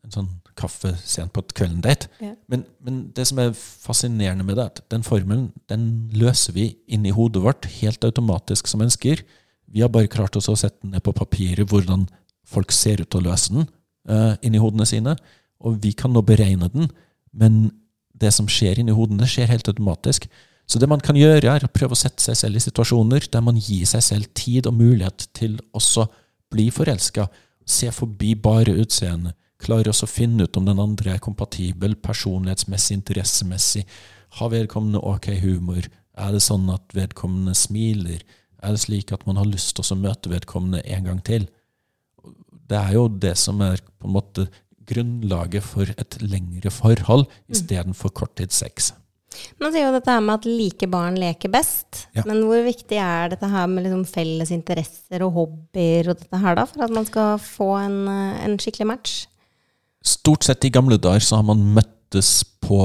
en 0.08 0.14
sånn 0.14 0.30
kaffe 0.58 0.94
sent 1.06 1.34
på 1.36 1.44
kvelden-date. 1.54 2.10
Ja. 2.24 2.34
Men, 2.50 2.64
men 2.84 3.02
det 3.16 3.28
som 3.30 3.40
er 3.42 3.54
fascinerende 3.54 4.46
med 4.48 4.58
det, 4.58 4.66
er 4.66 4.72
at 4.72 4.94
den 4.94 5.06
formelen 5.06 5.50
den 5.70 6.08
løser 6.18 6.56
vi 6.56 6.72
inni 6.90 7.14
hodet 7.14 7.44
vårt 7.44 7.68
helt 7.80 8.08
automatisk 8.08 8.70
som 8.70 8.82
mennesker. 8.82 9.22
Vi 9.68 9.84
har 9.84 9.92
bare 9.94 10.10
klart 10.12 10.38
oss 10.40 10.50
å 10.50 10.58
sette 10.58 10.80
den 10.82 10.96
ned 10.96 11.06
på 11.06 11.16
papiret 11.16 11.70
hvordan 11.70 12.08
folk 12.48 12.72
ser 12.74 13.04
ut 13.04 13.12
til 13.12 13.22
å 13.22 13.28
løse 13.28 13.54
den 13.54 13.68
uh, 14.10 14.34
inni 14.42 14.62
hodene 14.64 14.88
sine. 14.88 15.18
Og 15.62 15.78
vi 15.84 15.92
kan 15.98 16.14
nå 16.14 16.24
beregne 16.26 16.70
den, 16.74 16.90
men 17.36 17.68
det 18.18 18.32
som 18.34 18.48
skjer 18.50 18.80
inni 18.82 18.96
hodene, 18.96 19.28
skjer 19.30 19.50
helt 19.52 19.68
automatisk. 19.70 20.26
Så 20.68 20.80
det 20.82 20.90
man 20.90 21.02
kan 21.04 21.18
gjøre, 21.18 21.52
er 21.52 21.66
å 21.66 21.72
prøve 21.72 21.96
å 21.96 22.00
sette 22.00 22.24
seg 22.24 22.38
selv 22.40 22.60
i 22.60 22.64
situasjoner 22.64 23.28
der 23.32 23.44
man 23.44 23.60
gir 23.60 23.86
seg 23.88 24.04
selv 24.04 24.32
tid 24.36 24.68
og 24.68 24.76
mulighet 24.80 25.30
til 25.38 25.60
også 25.78 26.08
bli 26.54 26.70
forelska. 26.72 27.28
Se 27.66 27.92
forbi 27.92 28.36
bare 28.36 28.76
utseendet. 28.84 29.36
Klare 29.58 29.90
oss 29.90 30.04
å 30.06 30.10
finne 30.10 30.46
ut 30.46 30.58
om 30.60 30.68
den 30.68 30.80
andre 30.80 31.16
er 31.16 31.24
kompatibel 31.24 31.96
personlighetsmessig, 31.98 33.00
interessemessig. 33.00 33.88
Har 34.38 34.52
vedkommende 34.54 35.02
ok 35.02 35.32
humor? 35.42 35.88
Er 36.18 36.36
det 36.36 36.44
sånn 36.46 36.70
at 36.74 36.94
vedkommende 36.94 37.56
smiler? 37.58 38.22
Er 38.62 38.76
det 38.76 38.84
slik 38.84 39.14
at 39.14 39.26
man 39.26 39.40
har 39.42 39.50
lyst 39.50 39.76
til 39.78 39.86
å 39.96 39.98
møte 39.98 40.30
vedkommende 40.30 40.84
en 40.86 41.10
gang 41.10 41.24
til? 41.26 41.48
Det 42.68 42.78
er 42.78 42.94
jo 42.98 43.08
det 43.10 43.34
som 43.40 43.62
er 43.66 43.82
på 43.98 44.10
en 44.10 44.16
måte 44.18 44.48
grunnlaget 44.88 45.66
for 45.66 45.90
et 45.90 46.20
lengre 46.22 46.72
forhold 46.72 47.26
istedenfor 47.52 48.14
korttidssex. 48.16 48.94
Man 49.62 49.74
sier 49.74 49.88
jo 49.88 49.96
dette 49.96 50.14
her 50.14 50.24
med 50.24 50.40
at 50.40 50.48
like 50.50 50.90
barn 50.92 51.18
leker 51.20 51.52
best. 51.54 52.06
Ja. 52.16 52.24
Men 52.28 52.44
hvor 52.48 52.62
viktig 52.66 53.00
er 53.02 53.34
dette 53.34 53.50
her 53.52 53.68
med 53.72 53.86
liksom 53.86 54.06
felles 54.10 54.54
interesser 54.56 55.26
og 55.26 55.36
hobbyer 55.38 56.12
og 56.12 56.22
dette 56.22 56.42
her 56.44 56.60
da, 56.60 56.68
for 56.70 56.86
at 56.86 56.94
man 56.94 57.08
skal 57.08 57.42
få 57.42 57.72
en, 57.82 58.00
eh, 58.12 58.46
en 58.46 58.58
skikkelig 58.62 58.90
match? 58.94 59.18
Stort 60.06 60.48
sett 60.48 60.66
i 60.68 60.74
gamle 60.74 61.00
dager 61.02 61.24
så 61.24 61.42
har 61.42 61.48
man 61.48 61.66
møttes 61.76 62.42
på 62.64 62.82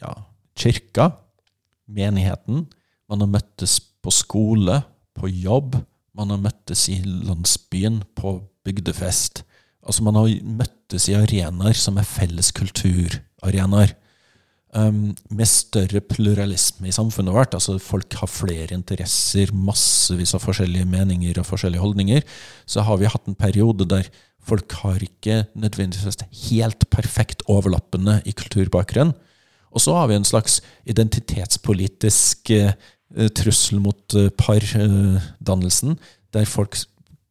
ja, 0.00 0.14
kirka, 0.56 1.10
menigheten. 1.86 2.66
Man 3.10 3.22
har 3.22 3.30
møttes 3.30 3.78
på 4.02 4.12
skole, 4.14 4.80
på 5.16 5.28
jobb. 5.30 5.76
Man 6.16 6.32
har 6.32 6.40
møttes 6.40 6.88
i 6.88 7.00
landsbyen, 7.04 8.02
på 8.16 8.38
bygdefest. 8.64 9.44
Altså 9.86 10.02
Man 10.02 10.18
har 10.18 10.32
møttes 10.42 11.08
i 11.10 11.14
arenaer 11.14 11.76
som 11.78 11.98
er 12.00 12.08
felles 12.08 12.50
kulturarenaer. 12.56 13.94
Um, 14.76 15.14
med 15.32 15.48
større 15.48 16.02
pluralisme 16.04 16.90
i 16.90 16.92
samfunnet 16.92 17.32
vårt. 17.32 17.54
Altså 17.56 17.78
Folk 17.80 18.12
har 18.20 18.28
flere 18.28 18.74
interesser, 18.76 19.48
massevis 19.54 20.34
av 20.36 20.42
forskjellige 20.44 20.84
meninger 20.90 21.38
og 21.40 21.46
forskjellige 21.48 21.80
holdninger. 21.80 22.26
Så 22.68 22.84
har 22.84 22.98
vi 23.00 23.08
hatt 23.08 23.30
en 23.30 23.38
periode 23.38 23.86
der 23.88 24.10
folk 24.46 24.76
har 24.82 25.00
ikke 25.00 25.46
nødvendigvis 25.56 26.20
helt 26.50 26.84
perfekt 26.92 27.46
overlappende 27.48 28.20
i 28.28 28.34
kulturbakgrunn. 28.36 29.14
Og 29.72 29.80
så 29.80 29.96
har 29.96 30.10
vi 30.10 30.18
en 30.18 30.28
slags 30.28 30.60
identitetspolitisk 30.84 32.52
eh, 32.54 32.76
trussel 33.36 33.80
mot 33.80 34.16
eh, 34.16 34.28
pardannelsen, 34.36 35.96
der 36.36 36.44
folk 36.44 36.76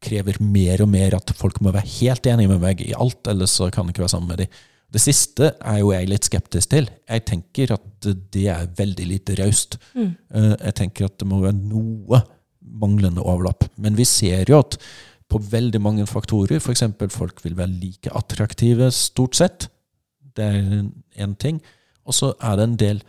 krever 0.06 0.42
mer 0.42 0.82
og 0.82 0.90
mer 0.92 1.16
at 1.18 1.32
folk 1.38 1.62
må 1.62 1.74
være 1.74 1.94
helt 2.02 2.26
enige 2.30 2.52
med 2.52 2.62
meg 2.62 2.82
i 2.82 2.94
alt, 2.98 3.22
ellers 3.30 3.56
så 3.58 3.70
kan 3.70 3.86
jeg 3.86 3.96
ikke 3.96 4.06
være 4.06 4.18
sammen 4.18 4.34
med 4.34 4.44
dem. 4.44 4.64
Det 4.94 5.02
siste 5.02 5.50
er 5.60 5.80
jo 5.82 5.92
jeg 5.92 6.08
litt 6.08 6.28
skeptisk 6.28 6.72
til. 6.72 6.88
Jeg 7.10 7.26
tenker 7.28 7.74
at 7.76 8.08
det 8.32 8.46
er 8.54 8.70
veldig 8.78 9.08
lite 9.10 9.36
raust. 9.42 9.80
Mm. 9.96 10.14
Jeg 10.32 10.76
tenker 10.78 11.08
at 11.08 11.18
det 11.20 11.28
må 11.28 11.42
være 11.44 11.58
noe 11.58 12.22
manglende 12.62 13.24
overlapp. 13.24 13.68
Men 13.82 13.98
vi 13.98 14.06
ser 14.08 14.50
jo 14.50 14.62
at 14.62 14.78
på 15.32 15.42
veldig 15.42 15.82
mange 15.82 16.06
faktorer, 16.08 16.62
f.eks. 16.62 16.86
folk 17.12 17.42
vil 17.44 17.58
være 17.58 17.74
like 17.82 18.14
attraktive 18.16 18.92
stort 18.94 19.36
sett, 19.40 19.68
det 20.38 20.46
er 20.46 21.24
én 21.24 21.36
ting. 21.40 21.62
Og 22.06 22.14
så 22.14 22.34
er 22.44 22.60
det 22.60 22.68
en 22.68 22.80
del 22.80 23.02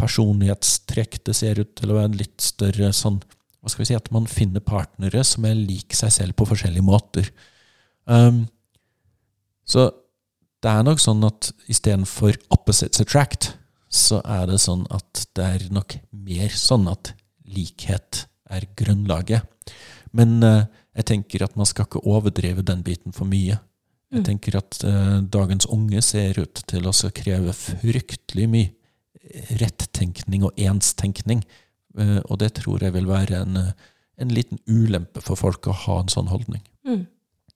personlighetstrekk 0.00 1.20
det 1.28 1.36
ser 1.36 1.60
ut 1.60 1.74
til 1.78 1.92
å 1.92 1.98
være 1.98 2.10
en 2.10 2.20
litt 2.20 2.40
større 2.40 2.88
sånn 2.96 3.20
Hva 3.60 3.68
skal 3.68 3.82
vi 3.82 3.88
si 3.90 3.96
At 3.98 4.08
man 4.14 4.24
finner 4.30 4.62
partnere 4.64 5.20
som 5.28 5.44
er 5.44 5.58
lik 5.58 5.92
seg 5.92 6.12
selv 6.14 6.36
på 6.38 6.46
forskjellige 6.48 6.86
måter. 6.86 7.26
Um, 8.08 8.46
så 9.68 9.90
det 10.60 10.72
er 10.72 10.84
nok 10.86 11.00
sånn 11.02 11.24
at 11.26 11.50
istedenfor 11.72 12.36
opposites 12.52 13.02
attract, 13.02 13.54
så 13.90 14.20
er 14.22 14.46
det 14.50 14.60
sånn 14.62 14.84
at 14.94 15.24
det 15.34 15.46
er 15.46 15.64
nok 15.74 15.96
mer 16.14 16.52
sånn 16.54 16.86
at 16.90 17.14
likhet 17.50 18.26
er 18.50 18.66
grunnlaget. 18.78 19.46
Men 20.14 20.38
eh, 20.46 20.68
jeg 20.98 21.08
tenker 21.10 21.46
at 21.46 21.56
man 21.58 21.68
skal 21.68 21.88
ikke 21.88 22.04
overdrive 22.06 22.62
den 22.66 22.84
biten 22.86 23.14
for 23.16 23.26
mye. 23.30 23.58
Jeg 24.10 24.24
tenker 24.26 24.58
at 24.58 24.80
eh, 24.86 25.20
dagens 25.30 25.68
unge 25.70 26.02
ser 26.02 26.38
ut 26.42 26.62
til 26.70 26.86
å 26.90 26.94
kreve 27.14 27.54
fryktelig 27.54 28.46
mye 28.50 28.70
rettenkning 29.60 30.44
og 30.46 30.58
enstenkning. 30.58 31.44
Eh, 31.98 32.18
og 32.26 32.40
det 32.42 32.54
tror 32.58 32.82
jeg 32.82 32.94
vil 32.96 33.08
være 33.10 33.42
en, 33.44 33.56
eh, 33.56 33.72
en 34.18 34.34
liten 34.34 34.58
ulempe 34.66 35.22
for 35.22 35.38
folk 35.38 35.66
å 35.70 35.76
ha 35.86 36.00
en 36.00 36.12
sånn 36.12 36.30
holdning. 36.30 36.62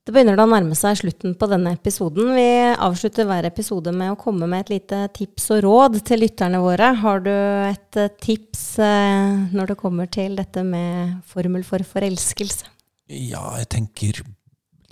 Det 0.05 0.13
begynner 0.13 0.37
da 0.37 0.45
å 0.45 0.51
nærme 0.51 0.77
seg 0.77 0.99
slutten 1.01 1.33
på 1.41 1.47
denne 1.49 1.71
episoden. 1.79 2.35
Vi 2.37 2.49
avslutter 2.77 3.25
hver 3.25 3.47
episode 3.49 3.93
med 3.97 4.13
å 4.13 4.19
komme 4.21 4.45
med 4.51 4.67
et 4.67 4.73
lite 4.75 4.99
tips 5.17 5.47
og 5.55 5.63
råd 5.65 5.95
til 6.05 6.21
lytterne 6.21 6.61
våre. 6.61 6.91
Har 7.01 7.23
du 7.25 7.33
et 7.33 7.97
eh, 7.97 8.13
tips 8.21 8.65
eh, 8.85 9.39
når 9.57 9.73
det 9.73 9.77
kommer 9.81 10.11
til 10.13 10.37
dette 10.37 10.61
med 10.61 11.23
formel 11.25 11.65
for 11.65 11.81
forelskelse? 11.89 12.69
Ja, 13.09 13.47
jeg 13.63 13.71
tenker 13.73 14.21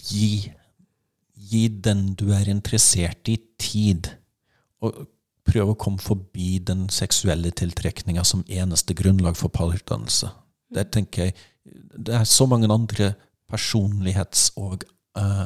gi, 0.00 0.30
gi 1.36 1.62
den 1.84 2.14
du 2.16 2.30
er 2.32 2.48
interessert 2.48 3.28
i, 3.28 3.36
tid. 3.60 4.08
Og 4.80 5.04
prøv 5.44 5.74
å 5.74 5.76
komme 5.76 6.00
forbi 6.00 6.56
den 6.64 6.86
seksuelle 6.88 7.52
tiltrekninga 7.52 8.24
som 8.24 8.46
eneste 8.48 8.96
grunnlag 8.96 9.36
for 9.36 9.52
pardannelse. 9.52 10.32
Der 10.72 10.88
tenker 10.88 11.28
jeg 11.28 11.36
det 11.92 12.16
er 12.16 12.24
så 12.26 12.48
mange 12.48 12.72
andre 12.72 13.12
personlighets- 13.52 14.48
og 14.56 14.88
eh, 15.18 15.44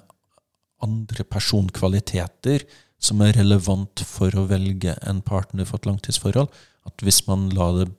andre 0.86 1.24
personkvaliteter 1.24 2.66
som 3.02 3.20
er 3.24 3.36
relevant 3.36 4.02
for 4.06 4.34
å 4.36 4.46
velge 4.50 4.96
en 5.06 5.20
partner 5.24 5.68
for 5.68 5.80
et 5.80 5.88
langtidsforhold, 5.88 6.48
at 6.86 7.04
hvis 7.04 7.22
man 7.28 7.48
lar 7.54 7.80
det 7.80 7.90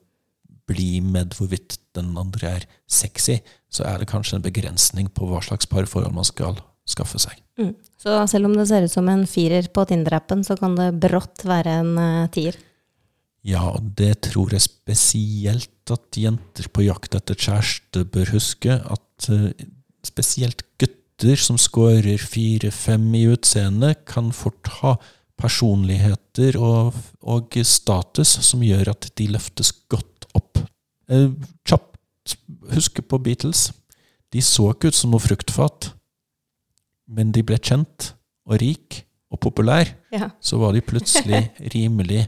bli 0.68 0.98
med 1.00 1.36
hvorvidt 1.36 1.78
den 1.96 2.12
andre 2.20 2.58
er 2.58 2.66
sexy, 2.90 3.38
så 3.72 3.86
er 3.88 4.00
det 4.00 4.10
kanskje 4.10 4.38
en 4.38 4.44
begrensning 4.44 5.08
på 5.12 5.28
hva 5.30 5.40
slags 5.44 5.68
parforhold 5.70 6.16
man 6.16 6.28
skal 6.28 6.58
skaffe 6.88 7.20
seg. 7.20 7.36
Mm. 7.60 7.74
Så 8.00 8.14
selv 8.30 8.48
om 8.48 8.56
det 8.56 8.68
ser 8.70 8.84
ut 8.84 8.92
som 8.92 9.08
en 9.10 9.24
firer 9.28 9.68
på 9.72 9.84
Tinder-appen, 9.88 10.44
så 10.46 10.56
kan 10.60 10.76
det 10.78 10.92
brått 11.02 11.44
være 11.48 11.78
en 11.82 11.92
uh, 11.98 12.28
tier? 12.32 12.56
Ja, 13.46 13.64
og 13.70 13.94
det 13.98 14.28
tror 14.28 14.52
jeg 14.54 14.64
spesielt 14.64 15.92
at 15.92 16.20
jenter 16.20 16.68
på 16.72 16.84
jakt 16.84 17.16
etter 17.16 17.38
kjæreste 17.38 18.04
bør 18.12 18.32
huske. 18.36 18.76
At 18.76 19.28
uh, 19.32 19.50
spesielt 20.06 20.64
gutter 20.76 20.96
som 21.40 21.58
scorer 21.58 22.18
fire-fem 22.18 23.14
i 23.14 23.24
utseende, 23.32 23.94
kan 24.06 24.30
fort 24.32 24.68
ha 24.78 24.94
personligheter 25.38 26.58
og, 26.58 26.94
og, 27.22 27.58
status 27.62 28.38
som 28.46 28.62
gjør 28.62 28.92
at 28.92 29.10
de 29.18 29.28
løftes 29.30 29.72
godt 29.90 30.26
opp. 30.38 30.62
Uh, 31.10 31.34
kjapt 31.66 32.36
huske 32.74 33.02
på 33.02 33.18
Beatles. 33.22 33.70
De 34.34 34.42
så 34.44 34.70
ikke 34.72 34.90
ut 34.90 34.98
som 34.98 35.10
noe 35.14 35.22
fruktfat, 35.22 35.92
men 37.08 37.32
de 37.32 37.42
ble 37.46 37.56
kjent 37.58 38.12
og 38.48 38.58
rik 38.60 39.02
og 39.32 39.40
populær. 39.40 39.88
Ja. 40.12 40.30
Så 40.40 40.58
var 40.60 40.74
de 40.76 40.84
plutselig 40.84 41.48
rimelig 41.74 42.26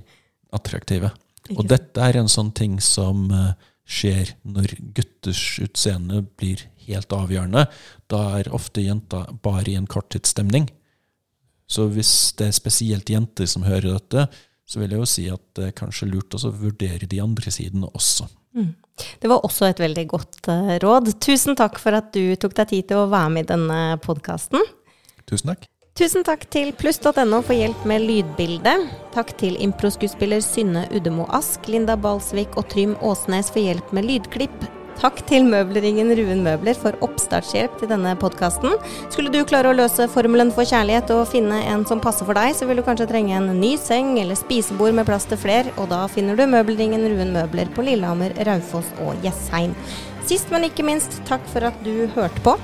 attraktive. 0.54 1.12
Og 1.56 1.66
dette 1.68 2.02
er 2.02 2.20
en 2.20 2.30
sånn 2.30 2.52
ting 2.54 2.78
som 2.82 3.26
uh, 3.32 3.52
skjer 3.90 4.34
når 4.46 4.76
gutters 4.94 5.42
utseende 5.62 6.22
blir 6.38 6.62
helt 6.90 7.12
avgjørende. 7.14 7.66
Da 8.10 8.20
er 8.40 8.52
ofte 8.56 8.84
jenta 8.84 9.24
bare 9.42 9.72
i 9.72 9.78
en 9.78 9.88
korttidsstemning. 9.90 10.68
Så 11.70 11.86
hvis 11.94 12.12
det 12.38 12.50
er 12.50 12.56
spesielt 12.56 13.10
jenter 13.12 13.46
som 13.50 13.66
hører 13.66 13.94
dette, 13.94 14.26
så 14.66 14.82
vil 14.82 14.94
jeg 14.94 15.02
jo 15.02 15.08
si 15.08 15.24
at 15.30 15.42
det 15.58 15.70
er 15.70 15.78
kanskje 15.78 16.08
lurt 16.10 16.34
å 16.34 16.50
vurdere 16.50 17.08
de 17.10 17.18
andre 17.22 17.50
sidene 17.54 17.90
også. 17.90 18.28
Mm. 18.54 18.72
Det 19.22 19.30
var 19.30 19.44
også 19.46 19.68
et 19.70 19.80
veldig 19.82 20.06
godt 20.10 20.50
uh, 20.50 20.76
råd. 20.82 21.12
Tusen 21.22 21.58
takk 21.58 21.78
for 21.82 21.96
at 21.96 22.10
du 22.14 22.34
tok 22.38 22.54
deg 22.58 22.72
tid 22.74 22.90
til 22.90 23.02
å 23.02 23.10
være 23.10 23.34
med 23.34 23.46
i 23.46 23.52
denne 23.52 23.80
podkasten. 24.04 24.62
Tusen 25.30 25.54
takk. 25.54 25.66
Tusen 25.98 26.24
takk 26.24 26.46
til 26.54 26.70
pluss.no 26.78 27.40
for 27.42 27.54
hjelp 27.56 27.82
med 27.88 28.06
lydbildet. 28.06 28.90
Takk 29.14 29.34
til 29.42 29.58
improskuespiller 29.60 30.42
Synne 30.44 30.86
Uddemo 30.94 31.26
Ask, 31.34 31.66
Linda 31.68 31.98
Balsvik 31.98 32.54
og 32.56 32.70
Trym 32.72 32.94
Åsnes 33.04 33.50
for 33.52 33.62
hjelp 33.62 33.90
med 33.96 34.06
lydklipp. 34.08 34.79
Takk 35.00 35.22
til 35.24 35.46
Møbleringen 35.48 36.12
Ruen 36.12 36.42
Møbler 36.44 36.76
for 36.76 36.92
oppstartshjelp 37.00 37.78
til 37.80 37.88
denne 37.88 38.10
podkasten. 38.20 38.74
Skulle 39.08 39.32
du 39.32 39.38
klare 39.48 39.70
å 39.70 39.76
løse 39.78 40.04
formelen 40.12 40.52
for 40.52 40.68
kjærlighet 40.68 41.08
og 41.14 41.22
finne 41.30 41.62
en 41.72 41.86
som 41.88 42.02
passer 42.04 42.28
for 42.28 42.36
deg, 42.36 42.52
så 42.52 42.68
vil 42.68 42.82
du 42.82 42.84
kanskje 42.84 43.08
trenge 43.08 43.32
en 43.38 43.48
ny 43.62 43.72
seng 43.80 44.18
eller 44.20 44.36
spisebord 44.36 44.92
med 44.98 45.08
plass 45.08 45.24
til 45.30 45.40
fler, 45.40 45.72
og 45.80 45.88
da 45.94 46.02
finner 46.12 46.36
du 46.36 46.44
møbelringen 46.44 47.08
Ruen 47.14 47.32
Møbler 47.32 47.72
på 47.72 47.86
Lillehammer, 47.88 48.36
Raufoss 48.44 48.92
og 49.06 49.16
Jessheim. 49.24 49.72
Sist, 50.28 50.50
men 50.52 50.66
ikke 50.68 50.84
minst, 50.86 51.16
takk 51.28 51.44
for 51.50 51.64
at 51.66 51.76
du 51.84 52.06
hørte 52.14 52.42
på. 52.44 52.54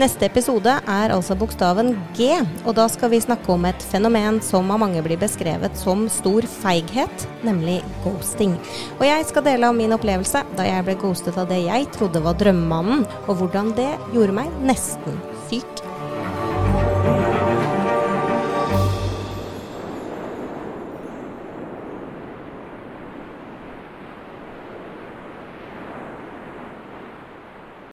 Neste 0.00 0.28
episode 0.28 0.76
er 0.78 1.12
altså 1.12 1.36
bokstaven 1.38 1.92
G, 2.16 2.30
og 2.64 2.76
da 2.78 2.86
skal 2.92 3.12
vi 3.12 3.20
snakke 3.22 3.50
om 3.52 3.66
et 3.68 3.82
fenomen 3.90 4.38
som 4.44 4.70
av 4.72 4.80
mange 4.82 5.02
blir 5.04 5.20
beskrevet 5.20 5.76
som 5.78 6.06
stor 6.12 6.46
feighet, 6.60 7.26
nemlig 7.46 7.80
ghosting. 8.04 8.54
Og 9.00 9.04
jeg 9.08 9.26
skal 9.28 9.46
dele 9.50 9.68
av 9.68 9.76
min 9.76 9.96
opplevelse 9.96 10.44
da 10.56 10.68
jeg 10.68 10.86
ble 10.86 10.96
ghostet 11.02 11.40
av 11.40 11.50
det 11.50 11.60
jeg 11.66 11.90
trodde 11.96 12.22
var 12.24 12.38
drømmemannen, 12.40 13.04
og 13.26 13.42
hvordan 13.42 13.74
det 13.78 13.92
gjorde 14.14 14.40
meg 14.40 14.56
nesten 14.64 15.20
syk 15.50 15.79